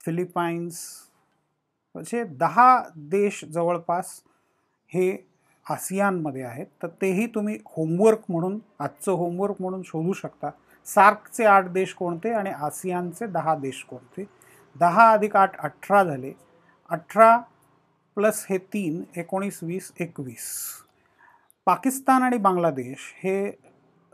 फिलिपाईन्स 0.00 0.80
असे 1.94 2.24
दहा 2.24 2.82
देश 2.96 3.44
जवळपास 3.44 4.20
हे 4.88 5.16
आसियानमध्ये 5.70 6.42
आहेत. 6.42 6.66
तर 6.82 6.88
तेही 7.02 7.26
तुम्ही 7.26 7.58
होमवर्क 7.66 8.20
म्हणून 8.28 8.58
आजचं 8.78 9.12
होमवर्क 9.12 9.60
म्हणून 9.60 9.82
शोधू 9.82 10.12
शकता. 10.12 10.50
सार्कचे 10.86 11.44
आठ 11.44 11.64
देश 11.64 11.94
कोणते 11.94 12.32
आणि 12.32 12.50
आसियानचे 12.50 13.26
दहा 13.26 13.54
देश 13.54 13.84
कोणते? 13.84 14.24
दहा 14.76 15.10
अधिक 15.12 15.36
आठ 15.36 15.56
अठरा 15.58 16.04
झाले. 16.04 16.32
अठरा 16.90 17.36
प्लस 18.16 18.46
हे 18.50 18.58
तीन 18.58 19.02
एकोणीस 19.16 19.58
वीस 19.62 19.92
एकवीस. 20.00 20.46
पाकिस्तान 21.66 22.22
आणि 22.22 22.36
बांगलादेश 22.36 23.12
हे 23.24 23.50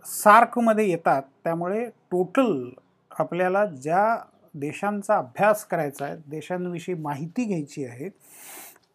सार्कमध्ये 0.04 0.88
येतात. 0.90 1.22
त्यामुळे 1.44 1.84
टोटल 2.10 2.68
आपल्याला 3.10 3.64
ज्या 3.66 4.18
देशांचा 4.54 5.16
अभ्यास 5.16 5.64
करायचा 5.64 6.04
आहे 6.04 6.16
देशांविषयी 6.26 6.94
माहिती 6.94 7.44
घ्यायची 7.44 7.84
आहे 7.84 8.08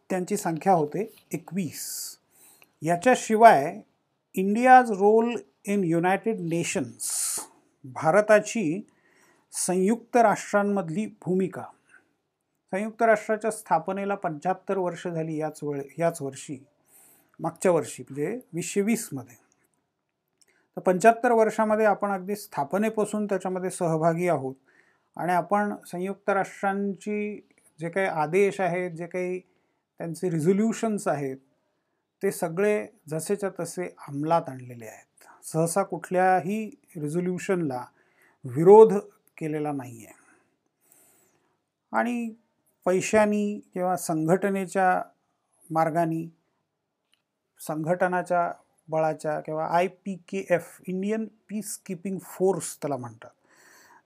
त्यांची 0.09 0.37
संख्या 0.37 0.73
होते 0.73 1.13
एकवीस. 1.31 2.17
याच्याशिवाय 2.81 3.81
India's 4.35 4.91
role 4.91 5.35
in 5.65 5.83
United 5.83 6.39
Nations 6.39 7.11
भारताची 7.93 8.81
संयुक्त 9.53 10.17
राष्ट्रांमधली 10.17 11.05
भूमिका. 11.05 11.63
संयुक्त 12.73 13.01
राष्ट्राच्या 13.01 13.51
स्थापनेला 13.51 14.15
पंच्याहत्तर 14.15 14.77
वर्ष 14.77 15.07
झाली 15.07 15.37
याच 15.37 15.59
वेळ 15.63 15.81
याच 15.99 16.21
वर्षी 16.21 16.57
मागच्या 17.39 17.71
वर्षी 17.71 18.03
म्हणजे 18.03 18.39
वीसशे 18.53 18.81
वीसमध्ये. 18.81 19.35
तर 20.77 20.81
पंच्याहत्तर 20.81 21.31
वर्षामध्ये 21.31 21.85
आपण 21.85 22.11
अगदी 22.11 22.35
स्थापनेपासून 22.35 23.25
त्याच्यामध्ये 23.25 23.69
सहभागी 23.69 24.27
आहोत 24.27 24.55
आणि 25.17 25.33
आपण 25.33 25.75
संयुक्त 25.85 26.29
राष्ट्रांची 26.29 27.41
जे 27.79 27.89
काही 27.89 28.07
आदेश 28.07 28.61
आहेत 28.61 28.91
जे 28.91 29.07
काही 29.07 29.39
त्यांचे 29.39 30.29
रिझोल्युशन्स 30.29 31.07
आहेत 31.07 31.37
ते 32.21 32.31
सगळे 32.31 32.87
जसेच्या 33.09 33.49
तसे 33.59 33.85
अंमलात 34.07 34.49
आणलेले 34.49 34.85
आहेत. 34.85 35.27
सहसा 35.45 35.83
कुठल्याही 35.83 36.69
रिझोल्युशनला 36.97 37.85
विरोध 38.45 38.93
केलेला 39.37 39.71
नाही 39.71 40.05
आहे 40.05 40.13
आणि 41.91 42.33
पैशानी 42.85 43.59
किंवा 43.73 43.95
संघटनेच्या 43.95 45.01
मार्गाने 45.71 46.31
संघटनाच्या 47.59 48.51
बळाच्या 48.89 49.39
किंवा 49.39 49.67
I 49.67 49.87
P 49.87 50.15
K 50.15 50.45
F 50.49 50.77
Indian 50.87 51.25
peace 51.25 51.77
keeping 51.77 52.19
force 52.19 52.77
त्याला 52.77 52.97
म्हणतात. 52.97 53.29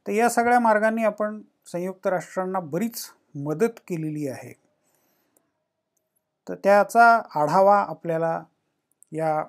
तर 0.07 0.11
या 0.11 0.29
सगळ्या 0.29 0.59
मार्गांनी 0.59 1.03
आपण 1.03 1.41
संयुक्त 1.65 2.07
राष्ट्रांना 2.07 2.59
बरीच 2.59 3.05
मदत 3.35 3.79
केलेली 3.87 4.27
आहे. 4.27 4.53
तर 6.49 6.55
त्याचा 6.55 7.21
आढावा 7.35 7.79
आपल्याला 7.79 8.43
या 9.11 9.43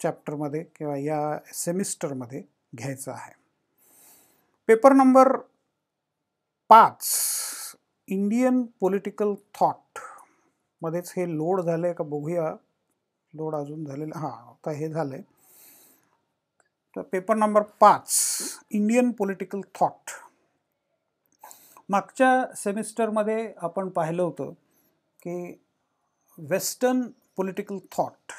चॅप्टरमध्ये 0.00 0.62
किंवा 0.76 0.96
या 0.96 1.38
सेमिस्टरमध्ये 1.54 2.42
घ्यायचा 2.74 3.12
आहे. 3.12 3.32
पेपर 4.68 4.92
नंबर 4.92 5.36
पाच 6.70 7.06
इंडियन 8.08 8.62
पॉलिटिकल 8.80 9.34
थॉट 9.54 9.98
मध्येच 10.82 11.12
हे 11.16 11.26
लोड 11.36 11.60
झालं 11.60 11.86
आहे 11.86 11.94
का 11.94 12.04
बघूया. 12.04 12.54
लोड 13.34 13.54
अजून 13.54 13.84
झालेलं 13.84 14.18
हां 14.18 14.30
आता 14.50 14.70
हे 14.70 14.88
झालं 14.88 15.14
आहे 15.14 15.22
तर 16.96 17.02
पेपर 17.02 17.36
नंबर 17.36 17.62
पाच 17.80 18.14
इंडियन 18.70 19.10
पॉलिटिकल 19.10 19.60
थॉट 19.74 20.10
मागच्या 21.88 22.54
सेमिस्टरमध्ये 22.56 23.52
आपण 23.56 23.88
पाहिलं 23.88 24.22
होतं 24.22 24.52
की 25.22 25.54
वेस्टर्न 26.38 27.02
पॉलिटिकल 27.36 27.78
थॉट 27.92 28.32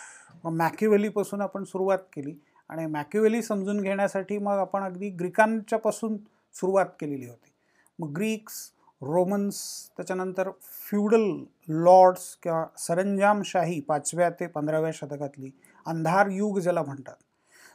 मग 0.43 0.51
मॅक्युवेलीपासून 0.51 1.41
आपण 1.41 1.63
सुरुवात 1.63 1.97
केली 2.13 2.33
आणि 2.69 2.85
मॅक्युवेली 2.85 3.41
समजून 3.43 3.81
घेण्यासाठी 3.81 4.37
मग 4.37 4.57
आपण 4.57 4.83
अगदी 4.83 5.09
ग्रीकांच्यापासून 5.09 6.17
सुरुवात 6.55 6.85
केलेली 6.99 7.27
होती. 7.27 7.51
मग 7.99 8.11
ग्रीक्स 8.11 8.71
रोमन्स 9.01 9.61
त्याच्यानंतर 9.97 10.49
फ्युडल 10.89 11.23
लॉर्ड्स 11.67 12.35
किंवा 12.35 12.65
सरंजामशाही 12.77 13.79
पाचव्या 13.79 14.29
ते 14.29 14.47
पंधराव्या 14.47 14.91
शतकातली 14.93 15.51
अंधार 15.85 16.27
युग 16.27 16.59
ज्याला 16.59 16.83
म्हणतात. 16.83 17.15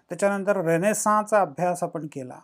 त्याच्यानंतर 0.08 0.64
रेनेसाचा 0.64 1.40
अभ्यास 1.40 1.82
आपण 1.82 2.06
केला 2.12 2.38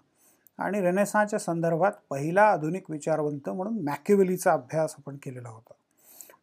आणि 0.59 0.81
रेनेसाच्या 0.81 1.39
संदर्भात 1.39 1.93
पहिला 2.11 2.43
आधुनिक 2.43 2.91
विचारवंत 2.91 3.49
म्हणून 3.49 3.83
मॅक्युवेलीचा 3.85 4.53
अभ्यास 4.53 4.95
आपण 4.99 5.17
केलेला 5.17 5.49
होता. 5.49 5.73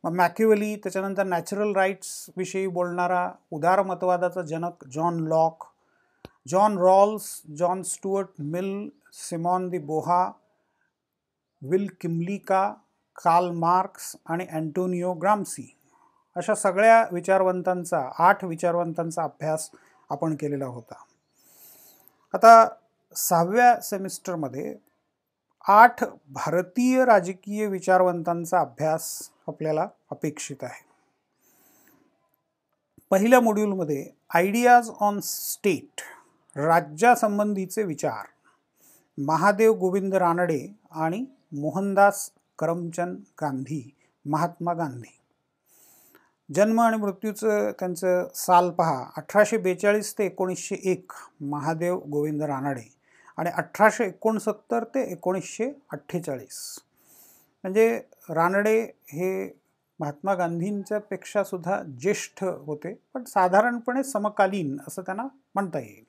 मग 0.04 0.12
मॅक्युअली 0.12 0.76
त्याच्यानंतर 0.76 1.24
नॅचरल 1.24 1.76
राईट्सविषयी 1.76 2.68
बोलणारा 2.68 3.32
उदारमतवादाचा 3.52 4.42
जनक 4.42 4.88
John 4.88 5.20
Locke 5.28 5.64
John 6.48 6.78
Rawls 6.78 7.42
John 7.58 7.82
Stuart 7.84 8.28
Mill 8.40 8.90
Simone 9.14 9.70
de 9.70 9.78
Beauvoir 9.78 10.32
Will 11.62 11.88
Kymlicka 12.02 12.74
Karl 13.16 13.50
Marx 13.52 14.16
आणि 14.26 14.46
अँटोनिओ 14.52 15.14
ग्रामसी. 15.14 15.76
अशा 16.36 16.56
सगळ्या 16.56 17.06
विचारवंतांचा 17.12 18.10
आठ 18.20 18.44
विचारवंतांचा 18.46 19.24
अभ्यास 19.24 19.70
आपण 20.10 20.36
केलेला 20.36 20.66
होता. 20.66 20.96
आता 22.34 22.68
सहाव्या 23.16 23.80
सेमिस्टरमध्ये 23.82 24.76
आठ 25.68 26.04
भारतीय 26.30 27.06
राजकीय 27.06 27.66
विचारवंतांचा 27.66 28.60
अभ्यास 28.60 29.30
आपल्याला 29.50 29.88
अपेक्षित 30.12 30.64
आहे. 30.64 30.88
पहिल्या 33.10 33.40
मॉड्यूलमध्ये 33.40 34.10
आयडियाज 34.34 34.90
ऑन 35.00 35.20
स्टेट 35.20 36.02
राज्यासंबंधीचे 36.56 37.84
विचार 37.84 38.26
महादेव 39.18 39.74
गोविंद 39.74 40.16
रानडे 40.16 40.76
आणि 40.92 41.26
मोहनदास 41.52 42.32
करमचंद 42.60 43.18
गांधी 43.42 43.96
महात्मा 44.26 44.74
गांधी. 44.74 45.16
जन्म 46.56 46.82
आणि 46.82 46.98
मृत्यूचं 46.98 47.72
त्यांचं 47.72 48.28
साल 48.36 48.70
पहा 48.70 49.04
अठराशे 49.18 49.58
बेचाळीस 49.58 50.14
ते 50.18 50.26
एकोणीसशे 50.26 50.76
एक 50.84 51.12
महादेव 51.42 51.98
गोविंद 51.98 52.44
रानडे 52.44 52.88
आणि 53.38 53.50
अठराशे 53.50 54.06
एकोणसत्तर 54.06 54.84
ते 54.84 55.12
एकोणीसशे 55.12 55.72
अठ्ठेचाळीस. 55.92 56.80
म्हणजे 57.64 58.02
रानडे 58.30 58.82
हे 59.08 59.60
महात्मा 60.00 60.34
गांधींच्या 60.36 61.44
सुद्धा 61.44 61.82
ज्येष्ठ 62.02 62.44
होते 62.44 62.94
पण 63.14 63.24
साधारणपणे 63.24 64.04
समकालीन 64.04 64.78
असं 64.88 65.02
त्यांना 65.02 65.24
म्हणता 65.56 65.80
येईल. 65.80 66.04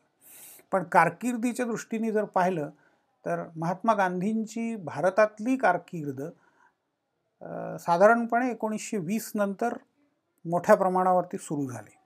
पण 0.72 0.82
कारकिर्दीच्या 0.82 1.66
दृष्टीने 1.66 2.12
जर 2.12 2.24
पाहिलं 2.24 2.70
तर 3.24 3.42
महात्मा 3.56 3.94
गांधींची 3.94 4.74
भारतातली 4.76 5.56
कारकीर्द 5.56 6.22
साधारणपणे 7.80 8.50
एकोणीसशे 8.50 8.96
वीस 8.96 9.30
नंतर 9.34 9.76
मोठ्या 10.44 10.74
प्रमाणावरती 10.74 11.38
सुरू 11.38 11.66
झाली. 11.66 11.96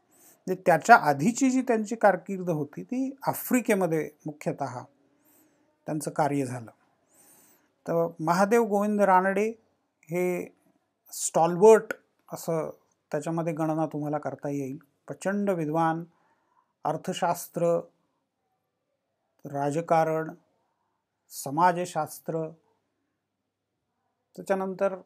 म्हणजे 0.47 0.63
त्याच्या 0.67 0.97
आधीची 0.97 1.51
जी 1.51 1.63
त्यांची 1.63 1.97
कारकीर्द 1.97 2.51
होती 2.51 2.83
ती 2.83 3.11
आफ्रिकेमध्ये 3.27 4.09
मुख्यतः 4.27 4.83
त्यांचं 5.87 6.11
कार्य 6.11 6.45
झालं. 6.45 6.71
तर 7.88 8.07
महादेव 8.21 8.64
गोविंद 8.64 9.00
रानडे 9.00 9.49
हे 10.11 10.55
स्टॉलवर्ट 11.12 11.93
असं 12.33 12.71
त्याच्यामध्ये 13.13 13.52
गणना 13.52 13.87
तुम्हाला 13.87 14.19
करता 14.19 14.49
येईल. 14.49 14.76
प्रचंड 15.06 15.50
विद्वान 15.50 16.04
अर्थशास्त्र 16.85 17.80
राजकारण 19.45 20.35
समाजशास्त्र. 21.28 22.49
त्याच्यानंतर 24.37 24.97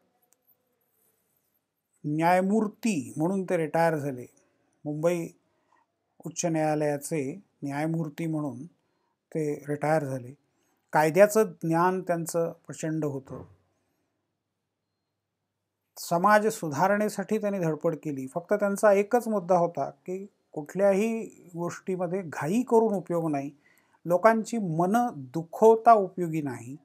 न्यायमूर्ती 2.03 3.13
म्हणून 3.17 3.43
ते 3.43 3.57
रिटायर 3.57 3.95
झाले. 3.95 4.25
मुंबई 4.85 5.27
उच्च 6.25 6.45
न्यायालयाचे 6.45 7.41
न्यायमूर्ती 7.63 8.27
म्हणून 8.27 8.65
ते 9.33 9.65
रिटायर 9.67 10.03
झाले. 10.03 10.33
कायद्याचं 10.93 11.43
ज्ञान 11.43 12.01
त्यांचं 12.01 12.51
प्रचंड 12.67 13.05
होतं. 13.05 13.43
समाज 15.97 16.47
सुधारणेसाठी 16.47 17.37
त्यांनी 17.37 17.59
धडपड 17.59 17.95
केली. 17.95 18.27
फक्त 18.27 18.53
त्यांचा 18.53 18.93
एकच 18.93 19.27
मुद्दा 19.27 19.57
होता 19.57 19.89
की 19.89 20.25
कुठल्याही 20.51 21.23
गोष्टीमध्ये 21.55 22.21
घाई 22.21 22.61
करून 22.61 22.93
उपयोग 22.93 23.29
नाही. 23.31 23.51
लोकांची 24.05 24.57
मन 24.57 24.95
दुखवता 25.15 25.93
उपयोगी 25.93 26.41
नाही. 26.41 26.75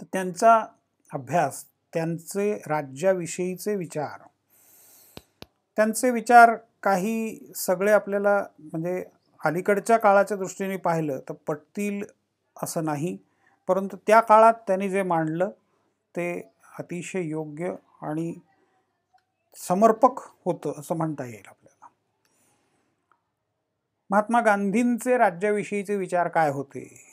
तर 0.00 0.04
त्यांचा 0.12 0.66
अभ्यास 1.12 1.64
त्यांचे 1.94 2.54
राज्याविषयीचे 2.66 3.76
विचार 3.76 4.20
त्यांचे 5.76 6.10
विचार 6.10 6.56
काही 6.82 7.52
सगळे 7.56 7.92
आपल्याला 7.92 8.44
म्हणजे 8.58 9.04
अलीकडच्या 9.44 9.96
काळाच्या 9.96 10.36
दृष्टीने 10.36 10.76
पाहिलं 10.76 11.18
तर 11.28 11.32
पटतील 11.32 12.04
असं 12.62 12.84
नाही. 12.84 13.18
परंतु 13.68 13.96
त्या 14.06 14.20
काळात 14.20 14.54
त्यांनी 14.66 14.90
जे 14.90 15.02
मांडलं 15.02 15.50
ते 16.16 16.52
अतिशय 16.78 17.22
योग्य 17.22 17.74
आणि 18.02 18.34
समर्पक 19.56 20.18
होतं 20.44 20.80
असं 20.80 20.96
म्हणता 20.96 21.24
येईल 21.24 21.48
आपल्याला. 21.48 21.86
महात्मा 24.10 24.40
गांधींचे 24.40 25.18
राज्याविषयीचे 25.18 25.96
विचार 25.96 26.28
काय 26.28 26.50
होते? 26.50 27.06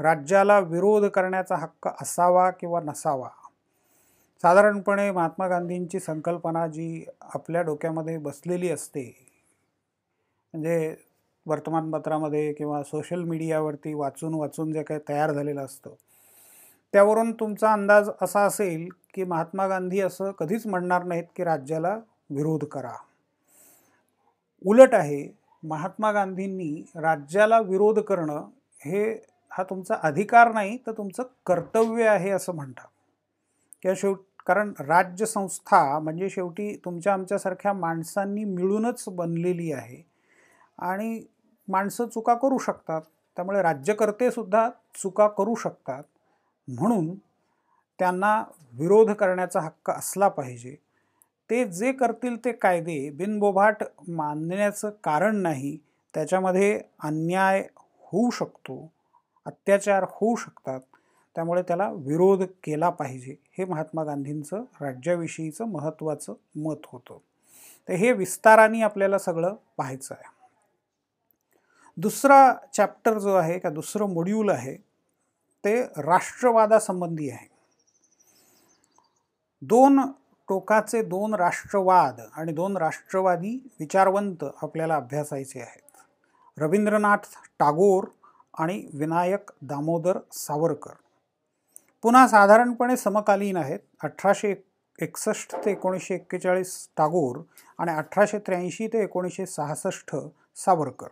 राज्याला 0.00 0.58
विरोध 0.58 1.04
करण्याचा 1.04 1.56
हक्क 1.56 1.88
असावा 2.02 2.50
किंवा 2.50 2.80
नसावा? 2.80 3.28
साधारणपणे 4.42 5.10
महात्मा 5.10 5.48
गांधींची 5.48 6.00
संकल्पना 6.00 6.66
जी 6.66 7.04
आपल्या 7.20 7.62
डोक्यामध्ये 7.62 8.18
बसलेली 8.18 8.70
असते 8.70 9.30
म्हणजे 10.54 10.96
वर्तमानपत्रामध्ये 11.46 12.52
किंवा 12.52 12.82
सोशल 12.82 13.22
मीडियावरती 13.22 13.94
वाचून 13.94 14.34
वाचून 14.34 14.72
जे 14.72 14.82
काही 14.82 15.00
तयार 15.08 15.32
झालेलं 15.32 15.64
असतं 15.64 15.94
त्यावरून 16.92 17.32
तुमचा 17.32 17.72
अंदाज 17.72 18.10
असा 18.22 18.44
असेल 18.44 18.88
की 19.14 19.24
महात्मा 19.24 19.66
गांधी 19.66 20.00
असं 20.00 20.30
कधीच 20.30 20.66
म्हणणार 20.66 21.04
नाहीत 21.04 21.24
की 21.36 21.44
राज्याला 21.44 21.98
विरोध 22.30 22.64
करा. 22.64 22.92
उलट 24.64 24.94
आहे 24.94 25.26
महात्मा 25.62 26.12
गांधींनी 26.12 26.84
राज्याला 26.96 27.58
विरोध 27.60 27.98
करणं 28.00 28.48
हे 28.80 29.02
हा 29.52 29.62
तुमचा 29.62 29.94
अधिकार 30.02 30.52
नाही 30.52 30.76
तर 30.86 30.92
तुमचं 30.92 31.22
कर्तव्य 31.46 32.08
आहे 32.08 32.30
असं 32.30 32.54
म्हणतात. 32.54 32.86
किंवा 33.82 33.94
शेवट 33.96 34.18
कारण 34.46 34.72
राज्यसंस्था 34.80 35.98
म्हणजे 35.98 36.30
शेवटी 36.30 36.76
तुमच्या 36.84 37.12
आमच्यासारख्या 37.12 37.72
माणसांनी 37.72 38.44
मिळूनच 38.44 39.04
बनलेली 39.08 39.72
आहे. 39.72 40.02
आणि 40.78 41.24
माणसं 41.68 42.06
चुका 42.06 42.34
करू 42.34 42.58
शकतात. 42.58 43.02
त्यामुळे 43.36 43.62
राज्यकर्तेसुद्धा 43.62 44.68
चुका 44.94 45.28
करू 45.28 45.54
शकतात. 45.54 46.02
म्हणून 46.68 47.14
त्यांना 47.98 48.44
विरोध 48.72 49.10
करण्याचा 49.10 49.60
हक्क 49.60 49.90
असला 49.90 50.28
पाहिजे. 50.28 50.76
ते 51.50 51.64
जे 51.64 51.92
करतील 51.92 52.44
ते 52.44 52.52
कायदे 52.52 53.10
बिनबोभाट 53.10 53.82
मानण्याचं 54.08 54.90
कारण 55.04 55.36
नाही. 55.36 55.78
त्याच्यामध्ये 56.14 56.80
अन्याय 57.02 57.68
होऊ 58.00 58.30
शकतो. 58.30 58.92
अत्याचार 59.46 60.04
होऊ 60.10 60.36
शकतात. 60.36 60.80
त्यामुळे 61.34 61.62
त्याला 61.62 61.90
विरोध 61.92 62.42
केला 62.42 62.90
पाहिजे. 62.90 63.36
हे 63.58 63.64
महात्मा 63.64 64.04
गांधींचं 64.04 64.64
राज्याविषयीचं 64.80 65.64
महत्त्वाचं 65.64 66.34
मत 66.56 66.76
होतं. 66.84 67.18
तर 67.88 67.92
हे 67.92 68.12
विस्ताराने 68.12 68.80
आपल्याला 68.80 69.18
सगळं 69.18 69.54
पाहायचं 69.76 70.14
आहे. 70.14 70.33
दुसरा 71.96 72.54
चॅप्टर 72.72 73.18
जो 73.18 73.34
आहे 73.34 73.58
का 73.58 73.70
दुसरं 73.70 74.06
मॉड्यूल 74.06 74.50
आहे 74.50 74.74
ते 75.64 75.82
राष्ट्रवादासंबंधी 75.82 77.30
आहे. 77.30 77.48
दोन 79.62 80.00
टोकाचे 80.48 81.02
दोन 81.02 81.34
राष्ट्रवाद 81.34 82.20
आणि 82.36 82.52
दोन 82.52 82.76
राष्ट्रवादी 82.76 83.70
विचारवंत 83.80 84.44
आपल्याला 84.62 84.96
अभ्यासायचे 84.96 85.60
आहेत. 85.60 85.80
रवींद्रनाथ 86.58 87.18
टागोर 87.58 88.04
आणि 88.58 88.88
विनायक 88.94 89.50
दामोदर 89.62 90.18
सावरकर. 90.32 90.92
पुन्हा 92.02 92.28
साधारणपणे 92.28 92.96
समकालीन 92.96 93.56
आहेत. 93.56 93.78
अठराशे 94.02 94.54
एकसष्ट 94.98 95.56
ते 95.64 95.70
एकोणीसशे 95.70 96.14
एक्केचाळीस 96.14 96.88
टागोर 96.96 97.38
आणि 97.78 97.92
अठराशे 97.92 98.38
त्र्याऐंशी 98.38 98.86
ते 98.86 99.02
एकोणीसशे 99.02 99.46
सहासष्ट 99.46 100.16
सावरकर. 100.56 101.06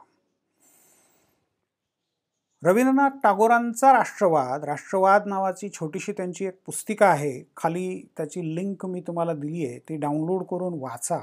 रवींद्रनाथ 2.64 3.11
टागोरांचा 3.22 3.92
राष्ट्रवाद 3.92 4.64
राष्ट्रवाद 4.64 5.27
नावाची 5.27 5.68
छोटीशी 5.68 6.12
त्यांची 6.12 6.46
एक 6.46 6.61
पुस्तिका 6.66 7.07
आहे. 7.07 7.51
खाली 7.57 8.09
त्याची 8.16 8.57
लिंक 8.57 8.87
मी 8.87 9.01
तुम्हाला 9.01 9.33
दिली 9.33 9.66
आहे. 9.66 9.79
ती 9.79 9.96
डाउनलोड 9.96 10.42
करून 10.42 10.75
वाचा. 10.81 11.18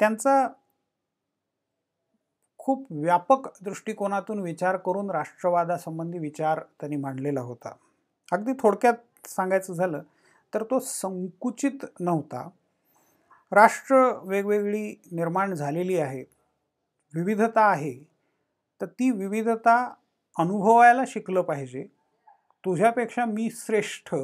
त्यांचा 0.00 0.48
खूप 2.58 2.86
व्यापक 2.90 3.48
दृष्टिकोनातून 3.62 4.38
विचार 4.38 4.76
करून 4.76 5.10
राष्ट्रवादासंबंधी 5.10 6.18
विचार 6.18 6.60
त्यांनी 6.60 6.96
मांडलेला 6.96 7.40
होता. 7.40 7.74
अगदी 8.32 8.52
थोडक्यात 8.58 9.28
सांगायचं 9.28 9.72
झालं 9.72 10.02
तर 10.54 10.62
तो 10.62 10.78
संकुचित 10.78 11.84
नव्हता. 12.00 12.48
राष्ट्र 13.52 14.20
वेगवेगळी 14.22 15.00
निर्माण 15.12 15.54
झालेली 15.54 15.98
आहे. 15.98 16.24
विविधता 17.14 17.60
आहे. 17.60 17.98
तर 18.80 18.86
ती 18.86 19.10
विविधता 19.10 19.94
अनुभवायला 20.36 21.02
शिकलं 21.06 21.42
पाहिजे. 21.42 21.82
तुझ्यापेक्षा 22.64 23.24
मी 23.24 23.48
श्रेष्ठ 23.50 24.14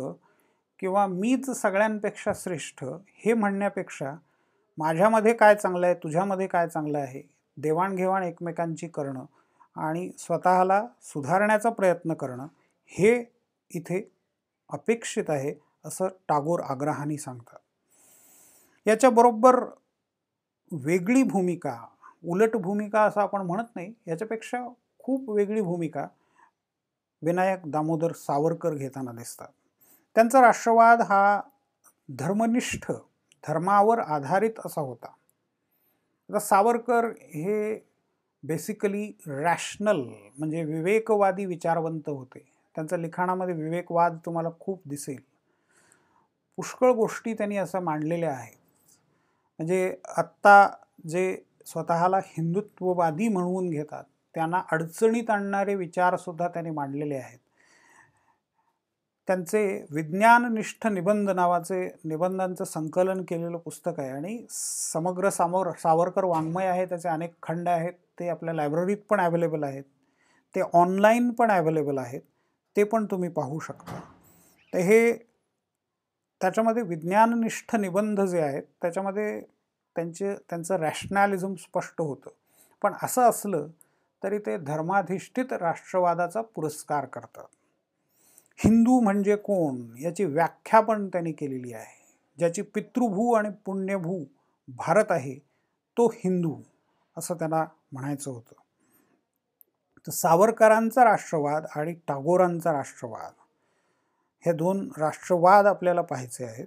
किंवा 0.79 1.07
मीच 1.07 1.51
सगळ्यांपेक्षा 1.51 2.33
श्रेष्ठ 2.35 2.85
हे 3.15 3.35
म्हणण्यापेक्षा 3.35 4.15
माझ्यामध्ये 4.79 5.33
काय 5.35 5.55
चांगलं 5.55 5.87
आहे 5.87 5.95
तुझ्यामध्ये 5.95 6.47
काय 6.47 6.69
चांगलं 6.69 6.99
आहे 6.99 7.23
देवाणघेवाण 7.57 8.23
एकमेकांची 8.23 8.89
करणं 8.89 9.25
आणि 9.77 10.11
स्वतःला 10.19 10.83
सुधारण्याचा 11.03 11.71
प्रयत्न 11.71 12.15
करणं 12.15 12.47
हे 12.91 13.15
इथे 13.71 14.03
अपेक्षित 14.71 15.31
आहे 15.31 15.55
असं 15.85 16.09
टागोर 16.29 16.61
आग्रहाने 16.61 17.17
सांगतात. 17.19 17.59
याच्याबरोबर 18.87 19.65
वेगळी 20.73 21.23
भूमिका 21.23 21.77
उलट 22.25 22.57
भूमिका 22.57 23.03
असं 23.03 23.21
आपण 23.21 23.41
म्हणत 23.41 23.77
नाही 23.77 23.93
याच्यापेक्षा 24.07 24.67
खूप 25.09 25.31
वेगळी 25.31 25.61
भूमिका 25.61 26.07
विनायक 27.23 27.61
दामोदर 27.67 28.13
सावरकर 28.13 28.75
घेताना 28.75 29.13
दिसतात. 29.13 29.49
त्यांचा 30.15 30.41
राष्ट्रवाद 30.41 31.01
हा 31.01 31.41
धर्मनिष्ठ 32.11 32.93
धर्मावर 33.49 33.99
आधारित 33.99 34.51
असा 34.65 34.81
होता. 34.81 35.07
आता 36.31 36.39
सावरकर 36.39 37.05
हे 37.05 37.85
बेसिकली 38.43 39.13
रॅशनल 39.27 40.01
म्हणजे 40.39 40.65
विवेकवादी 40.65 41.45
विचारवंत 41.45 42.09
होते. 42.09 42.53
त्यांच्या 42.75 42.99
लिखाणामध्ये 42.99 43.55
विवेकवाद 43.55 44.19
तुम्हाला 44.27 44.49
खूप 44.61 44.83
दिसेल. 44.87 45.21
पुष्कळ 46.57 46.93
गोष्टी 46.93 47.35
त्यांनी 47.35 47.57
असं 47.57 47.81
मांडलेल्या 47.81 48.33
आहेत. 48.33 48.57
म्हणजे 49.59 49.97
आत्ता 50.17 50.69
जे 51.09 51.45
स्वतःला 51.67 52.19
हिंदुत्ववादी 52.19 53.29
म्हणून 53.29 53.71
घेतात 53.71 54.05
त्यांना 54.35 54.63
अडचणीत 54.73 55.31
आणणारे 55.31 55.75
विचारसुद्धा 55.75 56.49
त्यांनी 56.49 56.71
मांडलेले 56.71 57.17
आहेत. 57.17 57.39
त्यांचे 59.29 59.87
विज्ञाननिष्ठ 59.91 60.87
निबंध 60.87 61.31
नावाचे 61.31 61.89
निबंधांचं 62.05 62.65
संकलन 62.65 63.23
केलेलं 63.23 63.57
पुस्तक 63.59 64.01
आहे 64.01 64.11
आणि 64.11 64.47
समग्र 64.51 65.31
सामोर 65.31 65.71
सावरकर 65.79 66.25
वाङ्मय 66.25 66.67
आहे 66.67 66.87
त्याचे 66.87 67.09
अनेक 67.09 67.35
खंड 67.43 67.69
आहेत 67.69 67.93
ते 68.21 68.29
आपल्या 68.29 68.55
लायब्ररीत 68.55 68.97
पण 69.11 69.21
ॲवेलेबल 69.21 69.63
आहेत 69.63 69.85
ते 70.55 70.61
ऑनलाईन 70.73 71.31
पण 71.31 71.51
ॲवेलेबल 71.51 71.99
आहेत 71.99 72.21
ते 72.77 72.85
पण 72.85 73.07
तुम्ही 73.07 73.29
पाहू 73.29 73.59
शकता. 73.59 74.01
तर 74.73 74.79
हे 74.79 75.13
त्याच्यामध्ये 76.41 76.83
विज्ञाननिष्ठ 76.83 77.77
निबंध 77.77 78.21
जे 78.21 78.41
आहेत 78.41 78.63
त्याच्यामध्ये 78.83 79.41
त्यांचे 79.97 80.35
त्यांचं 80.35 80.77
रॅशनॅलिझम 80.77 81.55
स्पष्ट 81.55 82.01
होतं. 82.01 82.31
पण 82.83 82.95
असं 83.03 83.23
असलं 83.23 83.67
तरी 84.23 84.39
ते 84.39 84.57
धर्माधिष्ठित 84.57 85.53
राष्ट्रवादाचा 85.53 86.41
पुरस्कार 86.41 87.05
करतात. 87.07 87.45
हिंदू 88.65 89.01
म्हणजे 89.01 89.37
कोण 89.37 89.97
याची 90.01 90.25
व्याख्या 90.25 90.81
पण 90.81 91.09
त्यांनी 91.09 91.33
केलेली 91.33 91.73
आहे. 91.73 91.97
ज्याची 92.39 92.63
पितृभू 92.63 93.33
आणि 93.33 93.49
पुण्यभू 93.65 94.25
भारत 94.69 95.11
आहे 95.11 95.39
तो 95.97 96.07
हिंदू 96.09 96.57
असं 97.17 97.35
त्यांना 97.35 97.65
म्हणायचं 97.93 98.31
होतं. 98.31 98.55
तर 100.07 100.13
सावरकरांचा 100.13 101.05
राष्ट्रवाद 101.05 101.67
आणि 101.77 101.93
टागोरांचा 101.93 102.73
राष्ट्रवाद 102.73 103.33
हे 104.45 104.53
दोन 104.53 104.89
राष्ट्रवाद 104.99 105.67
आपल्याला 105.67 106.03
पाहायचे 106.03 106.45
आहेत. 106.45 106.67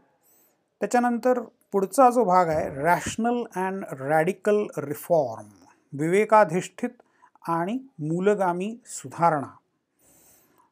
त्याच्यानंतर 0.80 1.40
पुढचा 1.72 2.10
जो 2.10 2.24
भाग 2.24 2.48
आहे 2.48 2.70
रॅशनल 2.70 3.44
अँड 3.56 3.84
रॅडिकल 3.92 4.66
रिफॉर्म 4.78 5.50
विवेकाधिष्ठित 5.94 6.90
आणि 7.48 7.74
मूलगामी 8.00 8.78
सुधारणा. 8.86 9.48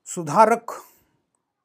सुधारक 0.05 0.71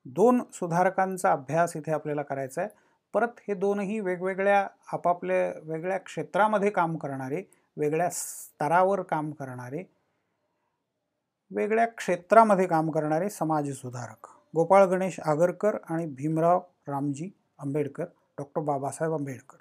दोन 0.04 0.42
सुधारकांचा 0.52 1.32
अभ्यास 1.32 1.76
इथे 1.76 1.92
आपल्याला 1.92 2.22
करायचा 2.22 2.60
आहे. 2.60 2.70
परत 3.12 3.28
हे 3.48 3.54
दोनही 3.54 4.00
वेगवेगळ्या 4.00 4.66
आपापल्या 4.92 5.60
वेगळ्या 5.62 5.98
क्षेत्रामध्ये 5.98 6.70
काम 6.70 6.96
करणारे 6.96 7.42
वेगळ्या 7.76 8.10
स्तरावर 8.10 9.02
काम 9.02 9.30
करणारे 9.30 9.90
वेगळ्या 11.50 11.86
क्षेत्रामध्ये 11.86 12.66
काम 12.66 12.90
करणारे 12.90 13.30
समाज 13.30 13.72
सुधारक. 13.72 14.26
गोपाळ 14.54 14.84
गणेश 14.84 15.20
आगरकर 15.20 15.76
आणि 15.90 16.06
भीमराव 16.06 16.60
रामजी 16.88 17.30
आंबेडकर 17.58 18.04
डॉक्टर 18.38 18.60
बाबासाहेब 18.60 19.14
आंबेडकर. 19.14 19.56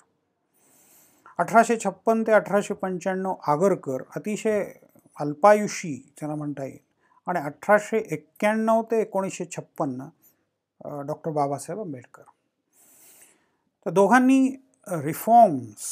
अठराशे 1.37 1.77
छप्पन 1.83 2.23
ते 2.27 2.31
अठराशे 2.31 2.73
पंच्याण्णव 2.73 3.35
आगरकर 3.47 4.03
अतिशय 4.15 4.71
अल्पायुषी 5.19 6.13
त्यांना 6.19 6.35
म्हणता 6.35 6.63
येईल. 6.65 6.77
आणि 7.27 7.39
अठराशे 7.39 7.97
एक्क्याण्णव 8.11 8.81
ते 8.81 9.01
एकोणीसशे 9.01 9.45
छप्पन्न 9.45 10.07
डॉक्टर 11.07 11.31
बाबासाहेब 11.31 11.81
आंबेडकर. 11.81 12.23
तर 13.85 13.89
दोघांनी 13.89 14.55
रिफॉर्म्स 14.87 15.91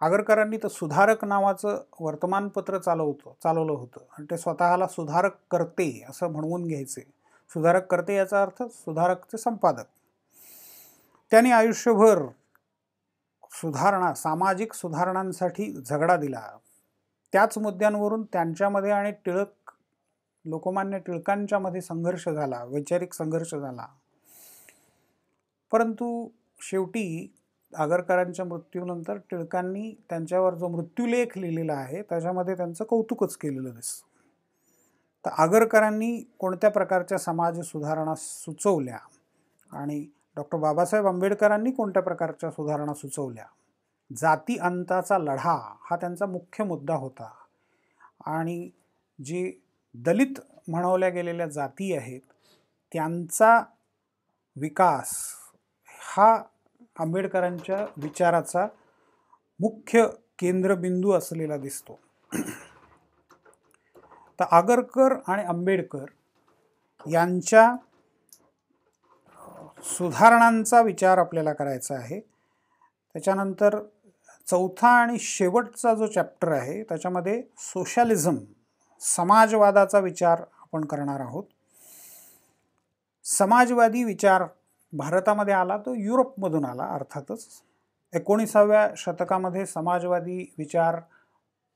आगरकरांनी 0.00 0.56
तर 0.56 0.68
सुधारक 0.68 1.24
नावाचं 1.24 1.82
वर्तमानपत्र 2.00 2.78
चालवतं 2.78 3.32
चालवलं 3.42 3.72
होतं. 3.72 4.00
आणि 4.18 4.26
ते 4.30 4.38
स्वतःला 4.38 4.86
सुधारक 4.86 5.36
करते 5.50 6.04
असं 6.08 6.30
म्हणवून 6.32 6.66
घ्यायचे. 6.66 7.00
सुधारक 7.50 7.86
करते 7.86 8.16
याचा 8.16 8.42
अर्थ 8.42 8.62
सुधारकचे 8.62 9.38
संपादक. 9.38 9.84
त्यांनी 11.30 11.50
आयुष्यभर 11.50 12.26
सुधारणा 13.52 14.14
सामाजिक 14.14 14.72
सुधारणांसाठी 14.72 15.72
झगडा 15.72 16.16
दिला. 16.16 16.42
त्याच 17.32 17.58
मुद्द्यांवरून 17.58 18.24
त्यांच्यामध्ये 18.24 18.90
आणि 18.90 19.12
टिळक 19.12 19.70
लोकमान्य 20.44 20.98
टिळकांच्यामध्ये 20.98 21.80
संघर्ष 21.80 22.28
झाला 22.28 22.64
वैचारिक 22.64 23.14
संघर्ष 23.14 23.54
झाला. 23.54 23.86
परंतु 25.72 26.28
शेवटी 26.60 27.34
आगरकरांच्या 27.76 28.44
मृत्यूनंतर 28.44 29.16
टिळकांनी 29.16 29.94
त्यांच्यावर 30.10 30.54
जो 30.54 30.68
मृत्यूलेख 30.68 31.26
लिहिलेला 31.38 31.72
आहे 31.72 32.02
त्याच्यामध्ये 32.02 32.56
त्यांचं 32.56 32.84
कौतुकच 32.84 33.36
केलेलं 33.36 33.70
दिसतं. 33.70 34.06
तर 35.24 35.30
आगरकरांनी 35.38 36.24
कोणत्या 36.38 36.70
प्रकारच्या 36.70 37.18
समाज 37.18 37.60
सुधारणा 37.60 38.14
सुचवल्या 38.14 38.98
आणि 39.72 40.06
डॉक्टर 40.36 40.58
बाबासाहेब 40.58 41.06
आंबेडकरांनी 41.06 41.70
कोणत्या 41.70 42.02
प्रकारच्या 42.02 42.50
सुधारणा 42.50 42.94
सुचवल्या? 42.94 43.46
जाती 44.16 44.56
अंताचा 44.56 45.18
लढा 45.18 45.76
हा 45.90 45.96
त्यांचा 45.96 46.26
मुख्य 46.26 46.64
मुद्दा 46.64 46.94
होता. 46.94 47.30
आणि 48.26 48.70
जे 49.24 49.52
दलित 49.94 50.40
म्हणवल्या 50.68 51.08
गेलेल्या 51.08 51.46
जाती 51.46 51.96
आहेत 51.96 52.20
त्यांचा 52.92 53.62
विकास 54.56 55.34
हा 56.00 56.42
आंबेडकरांच्या 56.98 57.86
विचाराचा 57.96 58.66
मुख्य 59.60 60.06
केंद्रबिंदू 60.38 61.12
असलेला 61.12 61.56
दिसतो. 61.56 61.98
तर 64.40 64.44
आगरकर 64.50 65.14
आणि 65.26 65.42
आंबेडकर 65.42 66.04
यांच्या 67.10 67.76
सुधारणांचा 69.84 70.80
विचार 70.80 71.18
आपल्याला 71.18 71.52
करायचा 71.52 71.94
आहे. 71.94 72.20
त्याच्यानंतर 73.14 73.78
चौथा 74.48 74.88
आणि 74.88 75.18
शेवटचा 75.18 75.94
जो 75.94 76.06
चॅप्टर 76.06 76.52
आहे 76.52 76.82
त्याच्यामध्ये 76.82 77.42
सोशलिझम 77.58 78.36
समाजवादाचा 79.00 79.98
विचार 79.98 80.40
आपण 80.40 80.84
करणार 80.84 81.20
आहोत. 81.20 81.44
समाजवादी 83.24 84.04
विचार 84.04 84.44
भारतामध्ये 84.92 85.54
आला 85.54 85.76
तो 85.76 85.94
युरोपमधून 85.94 86.64
आला 86.64 86.84
अर्थातच 86.84 87.46
एकोणीसाव्या 88.12 88.88
शतकामध्ये 88.96 89.66
समाजवादी 89.66 90.54
विचार 90.58 91.00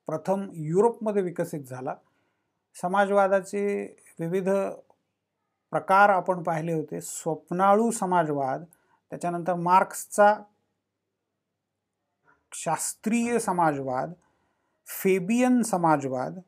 प्रथम 0.09 0.47
युरोपमध्ये 0.53 1.23
विकसित 1.23 1.61
झाला. 1.61 1.95
समाजवादाचे 2.75 3.97
विविध 4.19 4.49
प्रकार 5.73 6.09
आपण 6.09 6.43
पाहिले 6.43 6.73
होते. 6.73 7.01
स्वप्नाळू 7.01 7.91
समाजवाद 7.91 8.65
त्याच्यानंतर 9.11 9.55
मार्क्सचा 9.55 10.35
शास्त्रीय 12.55 13.39
समाजवाद 13.39 14.13
फेबियन 14.87 15.63
समाजवाद 15.63 16.39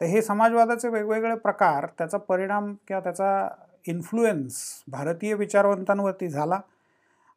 तर 0.00 0.06
हे 0.06 0.22
समाजवादाचे 0.22 0.88
वेगवेगळे 0.88 1.34
प्रकार 1.34 1.86
त्याचा 1.98 2.18
परिणाम 2.18 2.74
किंवा 2.88 3.00
त्याचा 3.00 3.48
इन्फ्लुएन्स 3.86 4.82
भारतीय 4.88 5.34
विचारवंतांवरती 5.34 6.28
झाला 6.28 6.60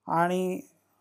आणि 0.08 0.60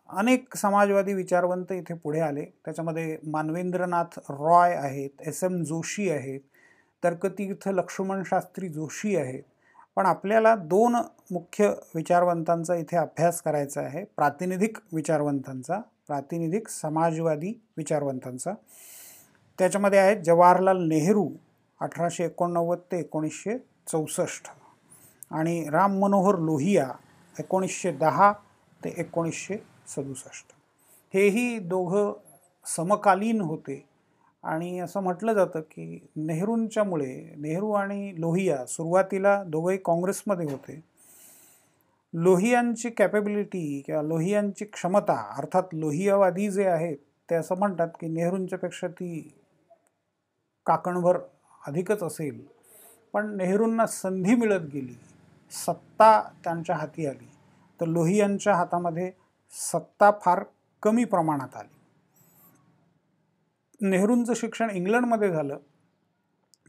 अनेक 0.09 0.55
समाजवादी 0.57 1.13
विचारवंत 1.13 1.71
इथे 1.71 1.93
पुढे 1.93 2.19
आले. 2.19 2.45
त्याच्यामध्ये 2.65 3.17
मानवेंद्रनाथ 3.27 4.19
रॉय 4.29 4.75
आहेत 4.75 5.21
एस 5.27 5.43
एम 5.43 5.63
जोशी 5.63 6.09
आहेत 6.09 6.39
तर्कतीर्थ 7.03 7.67
लक्ष्मण 7.69 8.23
शास्त्री 8.25 8.69
जोशी 8.69 9.15
आहेत. 9.15 9.43
पण 9.95 10.05
आपल्याला 10.05 10.55
दोन 10.55 10.95
मुख्य 11.31 11.73
विचारवंतांचा 11.95 12.75
इथे 12.75 12.97
अभ्यास 12.97 13.41
करायचा 13.41 13.81
आहे 13.81 14.03
प्रातिनिधिक 14.15 14.77
विचारवंतांचा. 14.93 15.79
प्रातिनिधिक 16.07 16.67
समाजवादी 16.67 17.53
विचारवंतांचा. 17.77 18.53
त्याच्यामध्ये 19.59 19.99
आहेत 19.99 20.17
जवाहरलाल 20.17 20.87
नेहरू 20.87 21.29
अठराशे 21.81 22.25
एकोणनव्वद 22.25 22.79
ते 22.91 22.99
एकोणीसशे 22.99 23.57
चौसष्ट 23.91 24.47
आणि 25.31 25.63
राम 25.69 25.97
मनोहर 25.99 26.37
लोहिया 26.39 26.91
एकोणीसशे 27.39 27.91
दहा 27.91 28.31
ते 28.81 28.93
एकोणीसशे 28.97 29.57
सदुसष्ट. 29.87 30.53
हेही 31.13 31.57
दोघं 31.59 32.13
समकालीन 32.65 33.41
होते 33.41 33.83
आणि 34.43 34.79
असं 34.79 34.99
म्हटलं 34.99 35.33
जातं 35.33 35.61
की 35.61 36.07
नेहरूंच्यामुळे 36.15 37.13
नेहरू 37.37 37.71
आणि 37.71 38.13
लोहिया 38.17 38.65
सुरुवातीला 38.65 39.43
दोघंही 39.43 39.77
काँग्रेसमध्ये 39.77 40.45
होते. 40.51 40.79
लोहियांची 42.13 42.89
कॅपेबिलिटी 42.89 43.81
किंवा 43.85 44.01
लोहियांची 44.01 44.65
क्षमता 44.65 45.15
अर्थात 45.37 45.73
लोहियावादी 45.73 46.49
जे 46.51 46.65
आहेत 46.65 46.97
ते 47.29 47.35
असं 47.35 47.55
म्हणतात 47.55 47.87
की 47.99 48.07
नेहरूंच्यापेक्षा 48.07 48.87
ती 48.87 49.19
काकणभर 50.65 51.17
अधिकच 51.67 52.03
असेल. 52.03 52.45
पण 53.13 53.35
नेहरूंना 53.37 53.85
संधी 53.85 54.35
मिळत 54.35 54.61
गेली 54.73 54.95
सत्ता 55.51 56.21
त्यांच्या 56.43 56.75
हाती 56.75 57.05
आली 57.05 57.27
तर 57.79 57.85
लोहियांच्या 57.85 58.55
हातामध्ये 58.55 59.11
सत्ता 59.53 60.11
फार 60.21 60.43
कमी 60.83 61.03
प्रमाणात 61.03 61.55
आली. 61.55 61.75
नेहरूंचं 63.81 64.33
शिक्षण 64.33 64.69
इंग्लंडमध्ये 64.69 65.29
झालं 65.31 65.57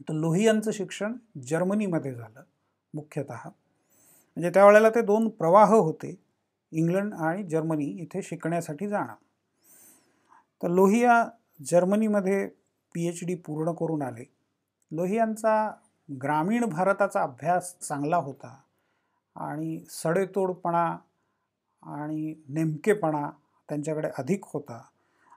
तर 0.09 0.13
लोहियांचं 0.13 0.71
शिक्षण 0.71 1.13
जर्मनीमध्ये 1.47 2.13
झालं 2.13 2.41
मुख्यतः. 2.93 3.49
म्हणजे 4.39 4.49
त्यावेळेला 4.53 4.89
ते 4.89 5.01
दोन 5.01 5.29
प्रवाह 5.29 5.69
होते 5.69 6.15
इंग्लंड 6.71 7.13
आणि 7.13 7.43
जर्मनी 7.43 7.85
इथे 7.85 8.21
शिकण्यासाठी 8.21 8.87
जाणं. 8.87 9.13
तर 10.63 10.67
लोहिया 10.67 11.25
जर्मनीमध्ये 11.71 12.47
पी 12.95 13.07
एच 13.07 13.19
डी 13.23 13.35
पूर्ण 13.35 13.71
करून 13.71 14.01
आले. 14.01 14.23
लोहियांचा 14.91 15.71
ग्रामीण 16.21 16.65
भारताचा 16.65 17.21
अभ्यास 17.21 17.75
चांगला 17.79 18.17
होता 18.17 18.55
आणि 19.35 19.83
सडेतोडपणा 19.89 20.85
आणि 21.83 22.33
नेमकेपणा 22.49 23.29
त्यांच्याकडे 23.69 24.09
अधिक 24.17 24.45
होता. 24.45 24.81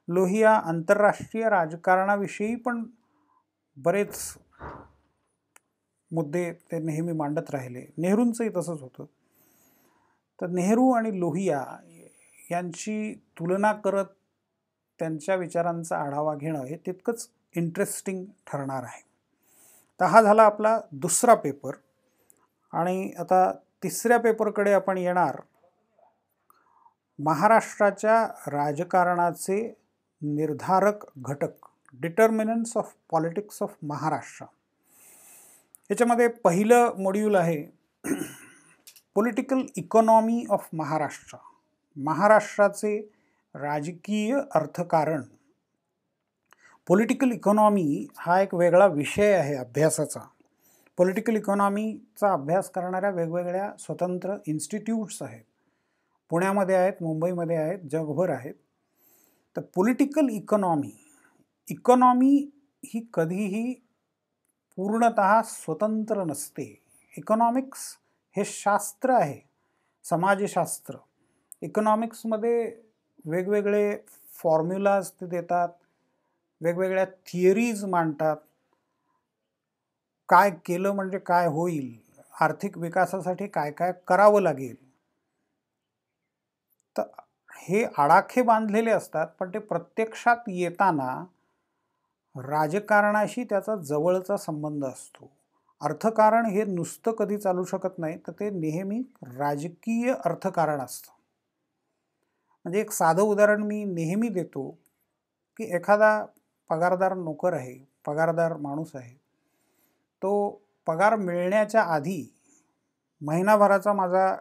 लोहिया 0.08 0.54
आंतरराष्ट्रीय 0.54 1.48
राजकारणाविषयी 1.48 2.54
पण 2.54 2.84
बरेच 3.76 4.38
मुद्दे 6.12 6.52
ते 6.52 6.78
नेहमी 6.78 7.12
मांडत 7.12 7.50
राहिले. 7.50 7.86
नेहरूंचंही 7.98 8.50
तसंच 8.56 8.82
होतं. 8.82 9.04
तर 10.40 10.46
नेहरू 10.46 10.92
आणि 10.92 11.20
लोहिया 11.20 11.64
यांची 12.50 13.14
तुलना 13.14 13.72
करत 13.72 14.04
त्यांच्या 14.98 15.34
विचारांचा 15.34 15.96
आढावा 15.96 16.34
घेणं 16.34 16.64
हे 16.64 16.76
तितकंच 16.76 17.28
इंटरेस्टिंग 17.56 18.24
ठरणार 18.46 18.82
आहे. 18.82 19.02
तर 20.00 20.04
हा 20.04 20.22
झाला 20.22 20.42
आपला 20.42 20.80
दुसरा 20.92 21.34
पेपर 21.34 21.72
आणि 22.72 23.12
आता 23.18 23.52
तिसऱ्या 23.82 24.18
पेपरकडे 24.18 24.72
आपण 24.72 24.98
येणार. 24.98 25.40
महाराष्ट्राच्या 27.18 28.26
राजकारणाचे 28.46 29.76
निर्धारक 30.22 31.04
घटक 31.18 31.66
determinants 31.94 32.76
of 32.76 32.94
politics 33.10 33.62
of 33.62 33.74
Maharashtra. 33.82 34.46
याच्यामध्ये 35.92 36.28
पहिलं 36.28 36.92
मॉड्यूल 36.98 37.34
आहे 37.34 37.62
पॉलिटिकल 39.14 39.58
इकॉनॉमी 39.76 40.44
ऑफ 40.50 40.68
महाराष्ट्र. 40.72 41.36
महाराष्ट्राचे 41.96 43.10
राजकीय 43.54 44.38
अर्थकारण. 44.54 45.22
पॉलिटिकल 46.88 47.32
इकॉनॉमी 47.32 48.06
हा 48.18 48.40
एक 48.40 48.54
वेगळा 48.54 48.86
विषय 48.86 49.32
आहे 49.32 49.54
अभ्यासाचा. 49.54 50.20
पॉलिटिकल 50.98 51.36
इकॉनॉमीचा 51.36 52.32
अभ्यास 52.32 52.70
करणाऱ्या 52.70 53.10
वेगवेगळ्या 53.10 53.70
स्वतंत्र 53.78 54.36
इन्स्टिट्यूट्स 54.46 55.22
आहेत. 55.22 55.44
पुण्यामध्ये 56.30 56.74
आहेत 56.74 57.02
मुंबईमध्ये 57.02 57.56
आहेत 57.56 57.78
जगभर 57.92 58.30
आहेत. 58.30 58.54
तर 59.56 59.60
पॉलिटिकल 59.60 60.28
इकॉनॉमी 60.28 60.96
इकॉनॉमी 61.68 62.50
ही 62.84 63.06
कधीही 63.14 63.81
पूर्णत 64.82 65.44
स्वतंत्र 65.44 66.24
नसते. 66.24 66.82
इकॉनॉमिक्स 67.18 67.98
हे 68.36 68.44
शास्त्र 68.44 69.10
आहे. 69.10 69.40
समाजशास्त्र. 70.04 70.94
इकॉनॉमिक्समध्ये 71.62 72.82
वेगवेगळे 73.24 73.96
फॉर्म्युलाज 74.42 75.10
ते 75.10 75.26
देतात. 75.26 75.68
वेगवेगळ्या 76.60 77.04
थिअरीज 77.04 77.84
मांडतात. 77.84 78.36
काय 80.28 80.50
केलं 80.50 80.92
म्हणजे 80.92 81.18
काय 81.18 81.46
होईल? 81.46 81.98
आर्थिक 82.40 82.78
विकासासाठी 82.78 83.46
काय 83.46 83.70
काय 83.70 83.92
करावं 84.08 84.42
लागेल? 84.42 84.76
तर 86.98 87.02
हे 87.56 87.84
आडाखे 87.98 88.42
बांधलेले 88.42 88.90
असतात 88.90 89.26
पण 89.26 89.48
ते 89.48 89.58
प्रत्यक्षात 89.58 90.36
येताना 90.48 91.24
राजकारणाशी 92.36 93.44
त्याचा 93.44 93.76
जवळचा 93.76 94.36
संबंध 94.36 94.84
असतो. 94.84 95.30
अर्थकारण 95.80 96.46
हे 96.46 96.64
नुसतं 96.64 97.12
कधी 97.12 97.38
चालू 97.38 97.64
शकत 97.64 97.98
नाही 97.98 98.18
तर 98.18 98.32
ते 98.32 98.50
नेहमी 98.50 99.02
राजकीय 99.22 100.14
अर्थकारण 100.24 100.80
असतं. 100.80 101.12
म्हणजे 102.64 102.80
एक 102.80 102.90
साधं 102.90 103.22
उदाहरण 103.22 103.62
मी 103.62 103.84
नेहमी 103.84 104.28
देतो 104.28 104.68
की 105.56 105.76
एखादा 105.76 106.24
पगारदार 106.70 107.14
नोकर 107.14 107.52
आहे 107.52 107.88
पगारदार 108.06 108.56
माणूस 108.56 108.96
आहे. 108.96 109.14
तो 110.22 110.62
पगार 110.86 111.16
मिळण्याच्या 111.16 111.82
आधी 111.82 112.34
महिनाभराचा 113.20 113.92
माझा 113.92 114.36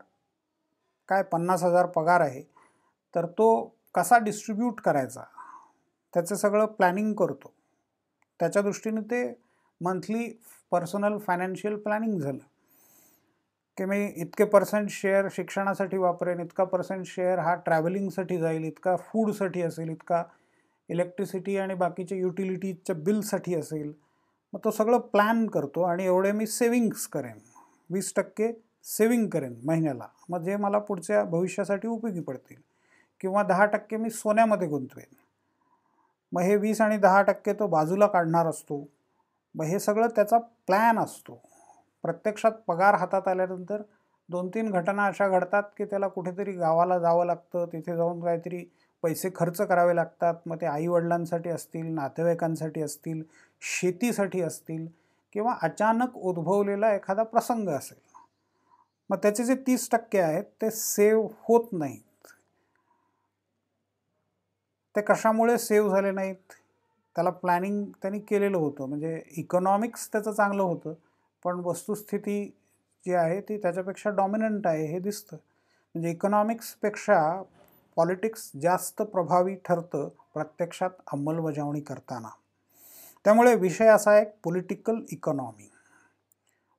काय 1.08 1.24
पन्नास 1.24 1.64
हजार 1.64 1.86
पगार 1.86 2.22
आहे 2.22 2.42
तर 3.16 3.26
तो 3.26 3.76
कसा 3.96 4.18
डिस्ट्रीब्यूट 4.18 4.82
करायचा? 4.82 5.24
त्याचं 6.14 6.36
सगळं 6.36 6.66
प्लॅनिंग 6.66 7.14
करतो. 7.14 7.54
त्याच्या 8.42 8.62
दृष्टीने 8.62 9.02
ते 9.02 9.34
मंथली 9.82 10.40
पर्सनल 10.72 11.18
फायनान्शियल 11.18 11.76
प्लॅनिंग 11.76 12.20
झालं. 12.20 12.40
की 13.78 13.86
मी 13.86 14.06
इतके 14.16 14.44
पर्सेंट 14.44 14.90
शेअर 14.90 15.28
शिक्षणासाठी 15.32 15.98
वापरेन 15.98 16.40
इतका 16.40 16.64
पर्सेंट 16.64 17.06
शेअर 17.06 17.40
हा 17.40 17.56
ट्रॅव्हलिंगसाठी 17.56 18.38
जाईल 18.38 18.64
इतका 18.64 18.96
फूडसाठी 18.96 19.62
असेल 19.62 19.90
इतका 19.90 20.24
इलेक्ट्रिसिटी 20.90 21.58
आणि 21.58 21.74
बाकीच्या 21.74 22.18
युटिलिटीजच्या 22.18 22.96
बिलसाठी 22.96 23.56
असेल 23.56 23.94
मग 24.54 24.60
तो 24.64 24.72
सगळं 24.72 24.98
प्लॅन 24.98 25.48
करतो 25.48 25.82
आणि 25.82 26.06
एवढे 26.06 26.32
मी 26.32 26.48
सेविंग्स 26.48 27.08
करेन. 27.08 27.38
वीस 27.90 28.14
टक्के 28.16 28.52
सेविंग 28.84 29.30
करेन 29.30 29.56
महिन्याला. 29.66 30.08
मग 30.30 30.44
जे 30.44 30.56
मला 30.56 30.80
पुढच्या 30.80 31.24
भविष्यासाठी 31.24 31.88
उपयोगी 31.88 32.20
पडतील. 32.20 32.58
किंवा 33.22 33.44
दहा 33.44 33.66
टक्के 33.66 33.98
मी 33.98 34.10
सोन्यामध्ये 34.10 34.68
गुंतवेन. 34.68 35.16
मग 36.32 36.42
हे 36.42 36.56
वीस 36.56 36.82
आणि 36.82 36.98
दहा 36.98 37.22
टक्के 37.22 37.54
तो 37.54 37.68
बाजूला 37.68 38.08
काढणार 38.08 38.48
असतो. 38.48 38.88
मग 39.56 39.66
हे 39.66 39.80
सगळं 39.80 40.08
त्याचा 40.08 40.38
प्लॅन 40.68 41.00
असतो. 41.00 41.42
प्रत्यक्षात 42.04 42.52
पगार 42.68 42.96
हातात 42.96 43.28
आल्यानंतर 43.28 43.82
दोन 44.30 44.48
तीन 44.48 44.70
घटना 44.72 45.06
अशा 45.06 45.28
घडतात 45.28 45.64
की 45.78 45.86
त्याला 45.86 46.08
कुठेतरी 46.08 46.52
गावाला 46.52 46.98
जावं 47.00 47.26
लागतं 47.26 47.66
तिथे 47.66 47.96
जाऊन 47.96 48.22
काहीतरी 48.22 48.64
पैसे 49.04 49.30
खर्च 49.36 49.62
करावे 49.62 49.96
लागतात 49.96 50.34
मग 50.46 50.56
ते 50.62 50.66
आईवडिलांसाठी 50.66 51.50
असतील 51.50 51.86
नातेवाईकांसाठी 51.86 52.82
असतील 52.82 53.22
शेतीसाठी 53.62 54.42
असतील 54.42 54.86
किंवा 55.34 55.56
अचानक 55.62 56.18
उद्भवलेला 56.18 56.94
एखादा 56.94 57.24
प्रसंग 57.24 57.70
असेल. 57.70 57.98
मग 59.10 59.18
त्याचे 59.18 59.44
जे 59.44 59.56
तीस 59.68 59.90
टक्के 59.92 60.20
आहेत 60.20 60.44
ते 60.62 60.72
सेव्ह 60.72 61.28
होत 61.44 61.68
नाही 61.72 62.00
ते 64.96 65.02
कशामुळे 65.02 65.58
सेव्ह 65.58 65.90
झाले 65.90 66.12
नाहीत? 66.12 66.54
त्याला 67.16 67.30
प्लॅनिंग 67.30 67.86
त्यांनी 67.86 68.20
केलेलं 68.20 68.58
होतं. 68.58 68.86
म्हणजे 68.86 69.22
इकॉनॉमिक्स 69.38 70.12
त्याचं 70.12 70.32
चांगलं 70.32 70.64
होतं. 70.64 70.94
पण 71.44 71.62
वस्तुस्थिती 71.66 72.46
जी 73.06 73.14
आहे 73.14 73.42
ती 73.42 73.58
त्याच्यापेक्षा 73.58 74.10
डॉमिनंट 74.10 74.68
आहे 74.68 74.86
हे 74.86 75.00
दिसतं. 75.00 75.38
म्हणजे 75.96 76.12
इकॉनॉमिक्सपेक्षा 76.12 77.44
पॉलिटिक्स 77.96 78.52
जास्त 78.62 79.02
प्रभावी 79.02 79.56
ठरतं 79.56 80.08
प्रत्यक्षात 80.34 80.90
अंमलबजावणी 81.14 81.82
करताना. 81.82 82.30
त्यामुळे 83.24 83.56
विषय 83.56 83.88
असा 83.88 84.12
आहे 84.12 84.26
पॉलिटिकल 84.26 84.96
इकॉनॉमी 85.12 85.70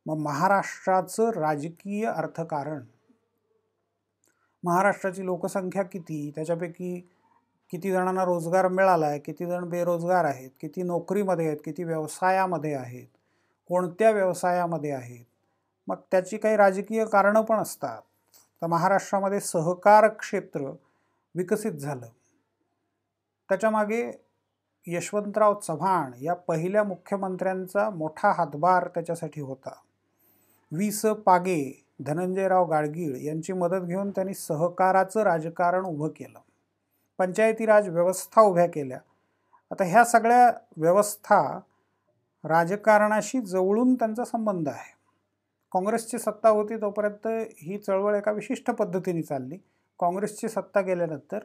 मग 0.06 0.16
महाराष्ट्राचं 0.16 1.30
राजकीय 1.30 2.06
अर्थकारण. 2.06 2.84
महाराष्ट्राची 4.64 5.24
लोकसंख्या 5.24 5.82
किती? 5.82 6.32
त्याच्यापैकी 6.34 7.08
किती 7.72 7.92
जणांना 7.92 8.24
रोजगार 8.24 8.68
मिळाला 8.68 9.06
आहे 9.06 9.18
किती 9.18 9.46
जण 9.46 9.68
बेरोजगार 9.68 10.24
आहेत 10.24 10.50
किती 10.60 10.82
नोकरीमध्ये 10.82 11.46
आहेत 11.46 11.58
किती 11.64 11.84
व्यवसायामध्ये 11.84 12.74
आहेत 12.74 13.06
कोणत्या 13.68 14.10
व्यवसायामध्ये 14.10 14.90
आहेत? 14.90 15.24
मग 15.88 15.96
त्याची 16.10 16.36
काही 16.36 16.56
राजकीय 16.56 17.04
कारणं 17.04 17.42
पण 17.42 17.56
असतात. 17.56 18.00
तर 18.62 18.66
महाराष्ट्रामध्ये 18.66 19.40
सहकार 19.40 20.08
क्षेत्र 20.08 20.60
विकसित 21.34 21.72
झालं. 21.72 22.06
त्याच्यामागे 23.48 24.10
यशवंतराव 24.86 25.60
चव्हाण 25.60 26.12
या 26.22 26.34
पहिल्या 26.34 26.84
मुख्यमंत्र्यांचा 26.84 27.90
मोठा 27.90 28.32
हातभार 28.32 28.88
त्याच्यासाठी 28.88 29.40
होता. 29.40 29.72
वि 30.72 30.90
स. 30.90 31.06
पागे 31.06 31.84
धनंजयराव 32.00 32.70
गाडगीळ 32.70 33.16
यांची 33.16 33.52
मदत 33.52 33.84
घेऊन 33.84 34.10
त्यांनी 34.10 34.34
सहकाराचं 34.34 35.22
राजकारण 35.22 35.84
उभं 35.84 36.08
केलं. 36.08 36.38
पंचायती 37.18 37.66
राज 37.66 37.88
व्यवस्था 37.88 38.40
उभ्या 38.40 38.66
केल्या. 38.66 38.98
आता 39.70 39.84
ह्या 39.84 40.04
सगळ्या 40.04 40.52
व्यवस्था 40.76 41.58
राजकारणाशी 42.44 43.40
जवळून 43.40 43.94
त्यांचा 43.94 44.24
संबंध 44.24 44.68
आहे. 44.68 44.92
काँग्रेसची 45.72 46.18
सत्ता 46.18 46.48
होती 46.48 46.76
तोपर्यंत 46.76 47.26
ही 47.62 47.78
चळवळ 47.78 48.14
एका 48.14 48.30
विशिष्ट 48.30 48.70
पद्धतीने 48.70 49.22
चालली. 49.22 49.56
काँग्रेसची 50.00 50.48
सत्ता 50.48 50.80
गेल्यानंतर 50.80 51.38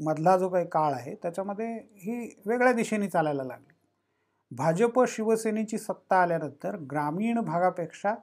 मधला 0.00 0.36
जो 0.36 0.48
काही 0.48 0.66
काळ 0.66 0.92
आहे 0.92 1.14
त्याच्यामध्ये 1.14 1.74
ही 1.74 2.42
वेगळ्या 2.46 2.72
दिशेने 2.72 3.08
चालायला 3.08 3.44
लागली. 3.44 3.74
भाजप 4.50 5.04
शिवसेनेची 5.08 5.78
सत्ता 5.78 6.22
आल्यानंतर 6.22 6.76
ग्रामीण 6.76 7.40
भागापेक्षा 7.40 8.14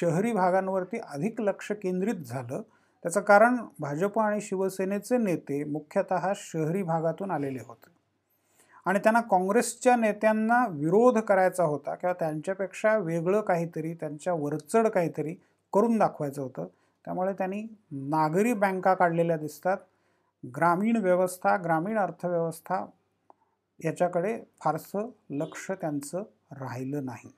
शहरी 0.00 0.32
भागांवरती 0.32 0.98
अधिक 0.98 1.40
लक्ष 1.40 1.72
केंद्रित 1.72 2.14
झालं. 2.14 2.62
त्याचं 3.02 3.20
कारण 3.20 3.56
भाजप 3.80 4.18
आणि 4.18 4.40
शिवसेनेचे 4.40 5.18
नेते 5.18 5.64
मुख्यतः 5.64 6.32
शहरी 6.36 6.82
भागातून 6.82 7.30
आलेले 7.30 7.58
होते. 7.66 7.90
आणि 8.84 8.98
त्यांना 8.98 9.20
काँग्रेसच्या 9.20 9.96
नेत्यांना 9.96 10.66
विरोध 10.66 11.18
करायचा 11.18 11.64
होता 11.64 11.94
किंवा 11.94 12.12
त्यांच्यापेक्षा 12.12 12.96
वेगळं 12.96 13.40
काहीतरी 13.40 13.94
त्यांच्या 13.94 14.32
वरचढ 14.32 14.86
काहीतरी 14.86 15.34
करून 15.72 15.98
दाखवायचं 15.98 16.42
होतं. 16.42 16.66
त्यामुळे 17.04 17.32
त्यांनी 17.32 17.62
नागरी 17.90 18.52
बँका 18.52 18.94
काढलेल्या 18.94 19.36
दिसतात. 19.36 19.76
ग्रामीण 20.56 20.96
व्यवस्था 20.96 21.56
ग्रामीण 21.56 21.98
अर्थव्यवस्था 21.98 22.86
याच्याकडे 23.84 24.42
फारसं 24.60 25.08
लक्ष 25.30 25.70
त्यांचं 25.70 26.22
राहिलं 26.52 27.04
नाही. 27.04 27.30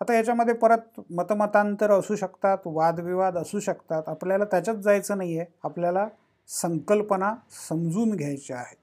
आता 0.00 0.14
याच्यामध्ये 0.14 0.54
परत 0.54 1.00
मतमतांतर 1.10 1.90
असू 1.90 2.16
शकतात 2.16 2.58
वादविवाद 2.64 3.36
असू 3.36 3.60
शकतात. 3.60 4.02
आपल्याला 4.06 4.44
त्याच्यात 4.44 4.76
जायचं 4.76 5.18
नाही 5.18 5.38
आहे 5.38 5.46
आपल्याला 5.64 6.08
संकल्पना 6.48 7.34
समजून 7.68 8.10
घ्यायच्या 8.16 8.56
आहेत. 8.58 8.76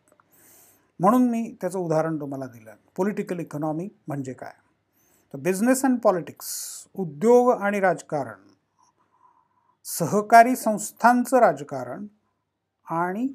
म्हणून 0.99 1.29
मी 1.29 1.55
त्याचं 1.61 1.79
उदाहरण 1.79 2.19
तुम्हाला 2.19 2.45
दिलं. 2.45 2.73
पॉलिटिकल 2.97 3.39
इकॉनॉमी 3.39 3.87
म्हणजे 4.07 4.33
काय? 4.33 4.53
तर 5.33 5.37
बिझनेस 5.37 5.85
अँड 5.85 5.99
पॉलिटिक्स 5.99 6.47
उद्योग 6.95 7.51
आणि 7.51 7.79
राजकारण 7.79 8.43
सहकारी 9.85 10.55
संस्थांचं 10.55 11.37
राजकारण 11.37 12.05
आणि 12.85 13.27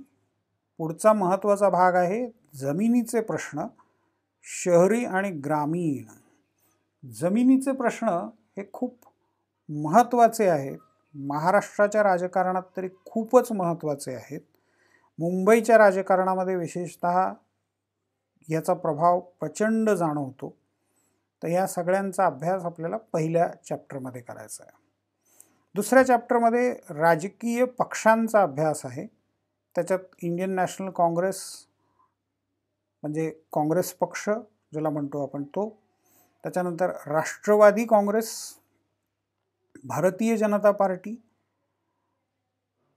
पुढचा 0.78 1.12
महत्त्वाचा 1.12 1.68
भाग 1.68 1.94
आहे 1.94 2.26
जमिनीचे 2.54 3.20
प्रश्न 3.20 3.66
शहरी 4.44 5.04
आणि 5.04 5.30
ग्रामीण. 5.30 6.19
जमिनीचे 7.04 7.72
प्रश्न 7.72 8.08
हे 8.56 8.70
खूप 8.72 8.96
महत्त्वाचे 9.70 10.48
आहेत. 10.48 10.78
महाराष्ट्राच्या 11.14 12.02
राजकारणात 12.02 12.62
तरी 12.76 12.88
खूपच 13.06 13.52
महत्त्वाचे 13.52 14.14
आहेत. 14.14 14.40
मुंबईच्या 15.18 15.78
राजकारणामध्ये 15.78 16.56
विशेषत 16.56 17.06
याचा 18.50 18.74
प्रभाव 18.74 19.20
प्रचंड 19.20 19.90
जाणवतो. 19.90 20.56
तर 21.42 21.48
या 21.48 21.66
सगळ्यांचा 21.66 22.26
अभ्यास 22.26 22.64
आपल्याला 22.64 22.96
पहिल्या 22.96 23.48
चॅप्टरमध्ये 23.68 24.22
करायचा 24.22 24.64
आहे. 24.64 24.78
दुसऱ्या 25.74 26.02
चॅप्टरमध्ये 26.02 26.72
राजकीय 26.90 27.64
पक्षांचा 27.64 28.42
अभ्यास 28.42 28.86
आहे. 28.86 29.06
त्याच्यात 29.74 29.98
इंडियन 30.22 30.50
नॅशनल 30.50 30.90
काँग्रेस 30.90 31.66
म्हणजे 33.02 33.30
काँग्रेस 33.30 33.92
पक्ष 33.92 34.28
ज्याला 34.28 34.90
म्हणतो 34.90 35.22
आपण 35.22 35.42
तो 35.42 35.79
त्याच्यानंतर 36.44 36.90
Rashtrawadi 37.06 37.84
Congress 37.84 38.30
Bharatiya 39.84 40.36
Janata 40.36 40.70
Party 40.70 41.14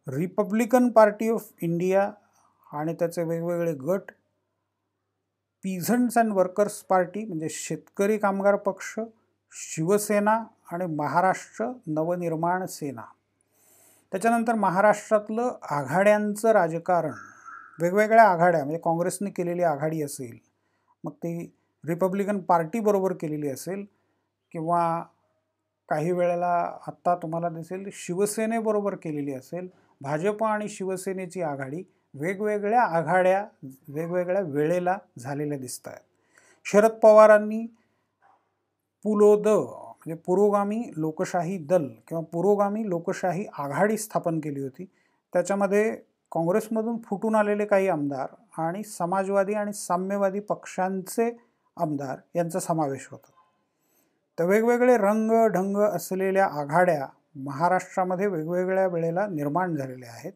Republican 0.08 0.90
Party 0.90 1.30
of 1.30 1.50
India 1.62 2.12
आणि 2.72 2.94
त्याचे 2.94 3.24
वेगवेगळे 3.24 3.74
गट 3.74 4.12
पीझंट्स 5.64 6.18
अँड 6.18 6.34
वर्कर्स 6.34 6.82
पार्टी 6.84 7.24
म्हणजे 7.26 7.50
शेतकरी 7.50 8.18
कामगार 8.18 8.56
पक्ष 8.56 9.00
शिवसेना 9.52 10.44
आणि 10.72 10.86
महाराष्ट्र 10.86 11.66
नवनिर्माण 11.88 12.66
सेना. 12.66 13.02
त्याच्यानंतर 14.12 14.56
महाराष्ट्रातलं 14.56 15.52
आघाड्यांचं 15.70 16.52
राजकारण 16.52 17.14
वेगवेगळ्या 17.80 18.24
आघाड्या 18.24 18.64
म्हणजे 18.64 18.80
काँग्रेसने 18.84 19.30
केलेली 19.30 19.64
आघाडी 19.64 20.02
असेल 20.04 20.38
मग 21.04 21.12
ती 21.12 21.52
रिपब्लिकन 21.84 22.40
पार्टीबरोबर 22.40 23.14
केलेली 23.14 23.50
असेल 23.50 23.86
किंवा 24.52 25.04
काही 25.90 26.12
वेळेला 26.12 26.54
आत्ता 26.88 27.16
तुम्हाला 27.16 27.50
दिसेल 27.50 27.90
शिवसेनेबरोबर 27.94 28.96
केलेली 28.96 29.34
असेल 29.34 29.68
भाजप 30.02 30.44
आणि 30.44 30.70
शिवसेनेची 30.70 31.42
आघाडी 31.42 31.84
वेगवेगळ्या 32.14 32.82
आघाड्या 32.82 33.46
वेगवेगळ्या 33.88 34.42
वेळेला 34.42 34.98
झालेल्या 35.20 35.58
दिसत 35.58 35.88
आहेत 35.88 36.02
शरद 36.66 36.92
पवारांनी 36.92 37.66
पुलोद 39.06 39.48
म्हणजे 39.48 40.16
पुरोगामी 40.16 40.82
लोकशाही 40.98 41.58
दल 41.58 41.88
किंवा 42.08 42.24
पुरोगामी 42.24 42.90
लोकशाही 42.90 43.46
आघाडी 43.58 43.98
स्थापन 43.98 44.40
केली 44.40 44.62
होती. 44.62 44.86
त्याच्यामध्ये 45.34 45.96
काँग्रेसमधून 46.32 46.98
फुटून 47.06 47.36
आलेले 47.36 47.66
काही 47.66 47.88
आमदार 47.88 48.28
आणि 48.62 48.84
समाजवादी 48.84 49.54
आणि 49.54 49.74
साम्यवादी 49.74 50.40
पक्षांचे 50.40 51.30
आमदार 51.78 52.18
यांचा 52.36 52.60
समावेश 52.60 53.08
होता. 53.12 53.32
तर 54.40 54.46
वेगवेगळे 54.46 54.98
रंग 54.98 55.32
ढंग 55.48 55.78
असलेल्या 55.78 56.46
आघाड्या 56.46 57.08
महाराष्ट्रामध्ये 57.36 58.28
वेगवेगळ्या 58.28 58.88
वेळेला 58.88 59.28
निर्माण 59.28 59.76
झालेल्या 59.76 60.12
आहेत. 60.12 60.32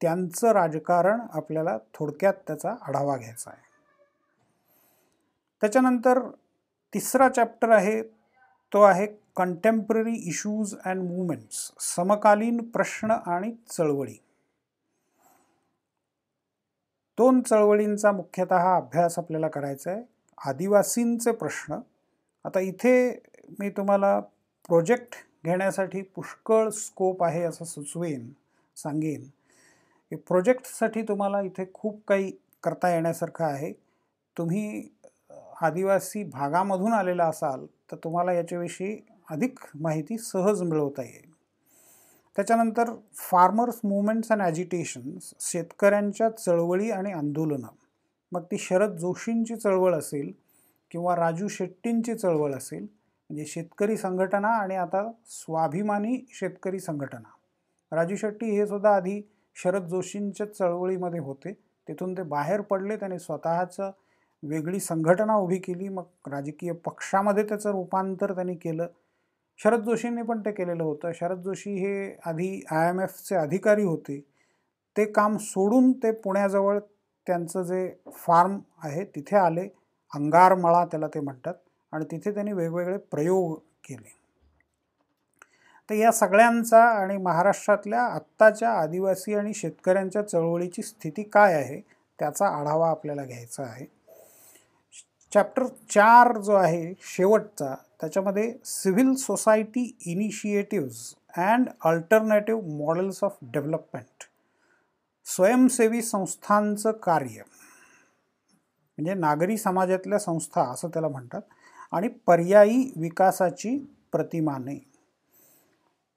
त्यांचं 0.00 0.48
राजकारण 0.48 1.20
आपल्याला 1.32 1.78
थोडक्यात 1.94 2.34
त्याचा 2.46 2.74
आढावा 2.82 3.16
घ्यायचा 3.16 3.50
आहे. 3.50 3.62
त्याच्यानंतर 5.60 6.18
तिसरा 6.94 7.28
चॅप्टर 7.28 7.68
आहे 7.68 8.02
तो 8.72 8.82
आहे 8.82 9.06
कंटेम्पररी 9.36 10.12
इश्यूज 10.12 10.74
अँड 10.84 11.02
मुवमेंट्स 11.02 11.72
समकालीन 11.80 12.70
प्रश्न 12.70 13.10
आणि 13.10 13.52
चळवळी. 13.70 14.16
दोन 17.18 17.40
चळवळींचा 17.40 18.12
मुख्यतः 18.12 18.76
अभ्यास 18.76 19.18
आपल्याला 19.18 19.48
करायचा 19.48 19.90
आहे. 19.90 20.19
आदिवासींचे 20.46 21.32
प्रश्न. 21.32 21.78
आता 22.44 22.60
इथे 22.60 23.10
मी 23.58 23.70
तुम्हाला 23.70 24.20
प्रोजेक्ट 24.68 25.14
घेण्यासाठी 25.44 26.02
पुष्कळ 26.02 26.68
स्कोप 26.68 27.24
आहे 27.24 27.42
असं 27.42 27.64
सुचवेन 27.64 28.32
सांगेन. 28.76 29.20
की 30.10 30.16
प्रोजेक्टसाठी 30.16 31.02
तुम्हाला 31.02 31.40
इथे 31.40 31.64
खूप 31.74 32.00
काही 32.08 32.32
करता 32.62 32.94
येण्यासारखं 32.94 33.44
आहे. 33.44 33.72
तुम्ही 34.36 34.88
आदिवासी 35.62 36.24
भागामधून 36.24 36.92
आलेला 36.92 37.24
असाल 37.24 37.66
तर 37.92 37.96
तुम्हाला 37.96 38.32
याच्याविषयी 38.32 38.96
अधिक 39.30 39.58
माहिती 39.74 40.18
सहज 40.18 40.62
मिळवता 40.62 41.02
येईल. 41.02 41.30
त्याच्यानंतर 42.36 42.92
फार्मर्स 43.14 43.80
मुवमेंट्स 43.84 44.32
अँड 44.32 44.42
ॲजिटेशन्स 44.42 45.34
शेतकऱ्यांच्या 45.40 46.28
चळवळी 46.28 46.90
आणि 46.90 47.12
आंदोलनं. 47.12 47.68
मग 48.32 48.42
ती 48.42 48.58
शरद 48.58 48.96
जोशींची 48.96 49.56
चळवळ 49.56 49.94
असेल 49.94 50.32
किंवा 50.90 51.16
राजू 51.16 51.48
शेट्टींची 51.48 52.14
चळवळ 52.14 52.54
असेल 52.54 52.82
म्हणजे 52.82 53.44
शेतकरी 53.46 53.96
संघटना 53.96 54.48
आणि 54.48 54.76
आता 54.76 55.10
स्वाभिमानी 55.26 56.16
शेतकरी 56.30 56.78
संघटना. 56.80 57.28
राजू 57.92 58.16
शेट्टी 58.16 58.50
हे 58.50 58.66
सुद्धा 58.66 58.94
आधी 58.96 59.20
शरद 59.56 59.86
जोशींच्या 59.86 60.46
चळवळीमध्ये 60.54 61.20
होते. 61.20 61.52
तिथून 61.88 62.16
ते 62.16 62.22
बाहेर 62.22 62.60
पडले 62.60 62.96
त्याने 62.96 63.18
स्वतःचं 63.18 63.90
वेगळी 64.42 64.80
संघटना 64.80 65.36
उभी 65.36 65.58
केली 65.58 65.88
मग 65.88 66.28
राजकीय 66.28 66.72
पक्षामध्ये 66.72 67.44
त्याचं 67.44 67.70
रूपांतर 67.70 68.34
त्यांनी 68.34 68.54
केलं. 68.54 68.86
शरद 69.58 69.84
जोशींनी 69.84 70.22
पण 70.22 70.40
ते 70.40 70.52
केलेलं 70.52 70.82
होतं. 70.82 71.12
शरद 71.12 71.42
जोशी 71.42 71.74
हे 71.78 72.16
आधी 72.26 72.62
आय 72.70 72.88
एम 72.88 73.00
एफचे 73.00 73.34
अधिकारी 73.34 73.82
होते. 73.82 74.20
ते 74.96 75.04
काम 75.12 75.36
सोडून 75.36 75.92
ते 75.92 76.10
पुण्याजवळ 76.12 76.78
त्यांचं 77.26 77.62
जे 77.62 77.88
फार्म 78.16 78.58
आहे 78.82 79.04
तिथे 79.04 79.36
आले. 79.36 79.68
अंगारमळा 80.12 80.84
त्याला 80.84 81.06
ते 81.06 81.20
म्हणतात. 81.20 81.54
आणि 81.92 82.04
तिथे 82.10 82.30
त्यांनी 82.30 82.52
वेगवेगळे 82.52 82.96
प्रयोग 82.96 83.54
केले. 83.84 84.18
तर 85.88 85.94
या 85.94 86.12
सगळ्यांचा 86.12 86.82
आणि 86.84 87.16
महाराष्ट्रातल्या 87.16 88.02
आत्ताच्या 88.02 88.70
आदिवासी 88.70 89.34
आणि 89.34 89.54
शेतकऱ्यांच्या 89.54 90.22
चळवळीची 90.22 90.82
स्थिती 90.82 91.22
काय 91.22 91.54
आहे 91.54 91.80
त्याचा 92.18 92.46
आढावा 92.46 92.90
आपल्याला 92.90 93.24
घ्यायचा 93.24 93.62
आहे. 93.62 93.86
चॅप्टर 95.32 95.66
चार 95.90 96.36
जो 96.38 96.52
आहे 96.52 96.92
शेवटचा 97.00 97.74
त्याच्यामध्ये 98.00 98.52
civil 98.64 99.14
society 99.14 99.96
initiatives 100.06 100.98
and 101.36 101.68
alternative 101.84 102.76
models 102.78 103.24
of 103.24 103.36
development 103.42 104.24
स्वयंसेवी 105.26 106.02
संस्थांचं 106.02 106.92
कार्य. 106.92 107.42
म्हणजे 108.98 109.14
नागरी 109.14 109.56
समाजातल्या 109.58 110.18
संस्था 110.18 110.62
असं 110.62 110.88
त्याला 110.88 111.08
म्हणतात. 111.08 111.42
आणि 111.92 112.08
पर्यायी 112.08 112.92
विकासाची 112.96 113.76
प्रतिमाने 114.12 114.78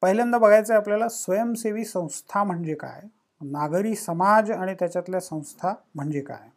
पहिल्यांदा 0.02 0.38
बघायचं 0.38 0.74
आहे 0.74 0.82
आपल्याला 0.82 1.08
स्वयंसेवी 1.10 1.86
संस्था 1.86 2.44
म्हणजे 2.44 2.76
काय? 2.76 3.02
नागरी 3.42 3.96
समाज 3.96 4.52
आणि 4.52 4.74
त्याच्यातल्या 4.74 5.20
संस्था 5.20 5.74
म्हणजे 5.96 6.22
काय? 6.22 6.48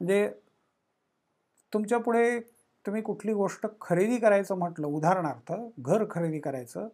म्हणजे 0.00 0.28
तुमच्यापुढे 1.72 2.40
तुम्ही 2.84 3.02
कुठली 3.02 3.32
गोष्ट 3.32 3.66
खरेदी 3.80 4.18
करायचं 4.18 4.54
म्हटलं 4.54 4.86
उदाहरणार्थ 4.86 5.52
घर 5.78 6.04
खरेदी 6.10 6.38
करायचं 6.38 6.88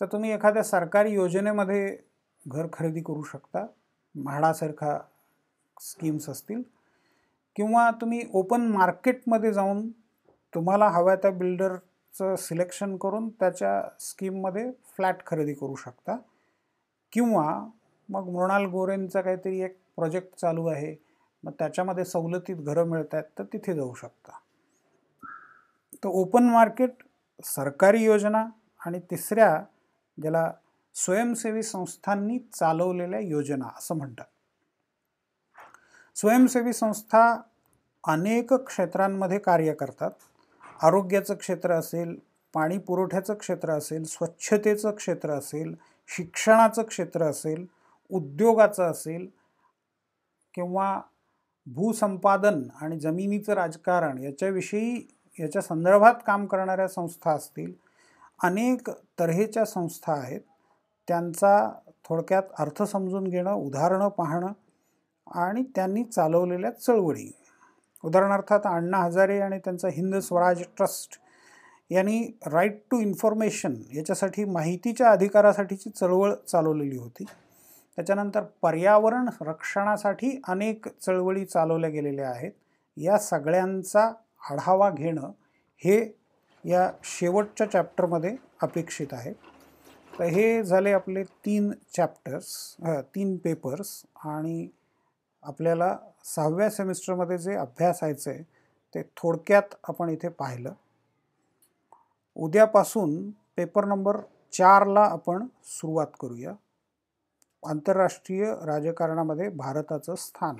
तर 0.00 0.06
तुम्ही 0.06 0.30
एखाद्या 0.30 0.62
सरकारी 0.62 1.12
योजनेमध्ये 1.12 1.96
घर 2.48 2.66
खरेदी 2.72 3.00
करू 3.00 3.22
शकता. 3.22 3.66
म्हाडासारखा 4.14 4.98
स्कीम्स 5.80 6.28
असतील. 6.28 6.62
किंवा 7.56 7.90
तुम्ही 7.90 8.22
ओपन 8.32 8.60
मार्केटमध्ये 8.60 9.52
जाऊन 9.52 9.90
तुम्हाला 10.54 10.88
हव्या 10.88 11.16
त्या 11.16 11.30
बिल्डरचं 11.30 12.36
सिलेक्शन 12.36 12.96
करून 12.96 13.28
त्याच्या 13.28 13.82
स्कीममध्ये 14.00 14.72
फ्लॅट 14.72 15.16
खरेदी 15.26 15.54
करू 15.54 15.74
शकता. 15.74 16.16
किंवा 17.12 17.68
मग 18.08 18.28
मृणाल 18.28 18.64
गोरेंचा 18.64 19.20
काहीतरी 19.20 19.60
एक 19.60 19.78
प्रोजेक्ट 19.96 20.40
चालू 20.40 20.66
आहे. 20.66 20.96
मग 21.44 21.52
त्याच्यामध्ये 21.58 22.04
सवलतीत 22.04 22.56
घरं 22.56 22.84
मिळत 22.84 23.14
आहेत 23.14 23.24
तर 23.38 23.44
तिथे 23.44 23.74
जाऊ 23.74 23.94
शकता. 23.94 24.32
तर 25.94 26.08
ओपन 26.08 26.42
मार्केट 26.42 26.90
सरकारी 27.44 28.04
योजना 28.04 28.46
आणि 28.86 28.98
तिसऱ्या 28.98 29.64
ज्याला 30.22 30.52
स्वयंसेवी 30.94 31.62
संस्थांनी 31.62 32.38
चालवलेल्या 32.38 33.20
योजना 33.20 33.66
असं 33.78 33.96
म्हणतात. 33.96 34.24
स्वयंसेवी 36.16 36.72
संस्था 36.72 37.40
अनेक 38.04 38.52
क्षेत्रांमध्ये 38.52 39.38
कार्य 39.38 39.72
करतात. 39.74 40.10
आरोग्याचं 40.82 41.34
क्षेत्र 41.34 41.72
असेल 41.72 42.16
पाणी 42.54 42.78
पुरवठ्याचं 42.78 43.34
क्षेत्र 43.34 43.70
असेल 43.70 44.04
स्वच्छतेचं 44.04 44.90
क्षेत्र 44.90 45.30
असेल 45.30 45.74
शिक्षणाचं 46.08 46.82
क्षेत्र 46.82 47.22
असेल 47.22 47.66
उद्योगाचं 48.10 48.82
असेल 48.82 49.26
किंवा 50.54 51.00
भूसंपादन 51.66 52.62
आणि 52.80 53.00
जमिनीचं 53.00 53.52
राजकारण 53.52 54.18
याच्याविषयी 54.18 55.08
याच्या 55.40 55.62
संदर्भात 55.62 56.14
काम 56.26 56.46
करणाऱ्या 56.46 56.88
संस्था 56.88 57.30
असतील. 57.30 57.72
अनेक 58.42 58.90
तऱ्हेच्या 58.90 59.64
संस्था 59.64 60.12
आहेत. 60.12 60.40
त्यांचा 61.08 61.70
थोडक्यात 62.08 62.42
अर्थ 62.58 62.82
समजून 62.82 63.24
घेणं 63.24 63.52
उदाहरणं 63.52 64.08
पाहणं 64.08 64.52
आणि 65.26 65.62
त्यांनी 65.74 66.04
चालवलेल्या 66.04 66.70
चळवळी. 66.70 67.30
उदाहरणार्थ 68.04 68.52
आता 68.52 68.74
अण्णा 68.74 68.98
हजारे 68.98 69.40
आणि 69.40 69.58
त्यांचा 69.58 69.88
हिंद 69.88 70.14
स्वराज 70.14 70.62
ट्रस्ट 70.76 71.18
यांनी 71.90 72.38
राईट 72.46 72.80
टू 72.90 73.00
इन्फॉर्मेशन 73.00 73.74
याच्यासाठी 73.94 74.44
माहितीच्या 74.44 75.10
अधिकारासाठीची 75.10 75.90
चळवळ 75.90 76.34
चालवलेली 76.48 76.96
होती. 76.96 77.24
त्याच्यानंतर 77.96 78.40
पर्यावरण 78.62 79.28
रक्षणासाठी 79.40 80.40
अनेक 80.48 80.88
चळवळी 80.88 81.44
चालवल्या 81.44 81.90
गेलेल्या 81.90 82.30
आहेत. 82.30 82.52
या 82.96 83.18
सगळ्यांचा 83.18 84.12
आढावा 84.50 84.90
घेणं 84.90 85.30
हे 85.84 86.18
या 86.64 86.90
शेवटच्या 87.04 87.70
चॅप्टरमध्ये 87.70 88.36
अपेक्षित 88.62 89.06
आहे. 89.12 89.32
तर 90.18 90.24
हे 90.24 90.62
झाले 90.62 90.92
आपले 90.92 91.22
तीन 91.24 91.70
चॅप्टर्स 91.96 92.76
तीन 93.14 93.36
पेपर्स 93.36 94.02
आणि 94.24 94.68
आपल्याला 95.42 95.96
सहाव्या 96.24 96.70
सेमिस्टरमध्ये 96.70 97.38
जे 97.38 97.54
अभ्यासायचं 97.54 98.30
आहे 98.30 98.42
ते 98.94 99.02
थोडक्यात 99.16 99.74
आपण 99.88 100.08
इथे 100.08 100.28
पाहिलं. 100.28 100.72
उद्यापासून 102.36 103.30
पेपर 103.56 103.84
नंबर 103.84 104.16
चारला 104.52 105.00
आपण 105.00 105.46
सुरुवात 105.64 106.16
करूया. 106.20 106.52
आंतरराष्ट्रीय 107.62 108.44
राजकारणामध्ये 108.66 109.48
भारताचं 109.48 110.14
स्थान. 110.14 110.56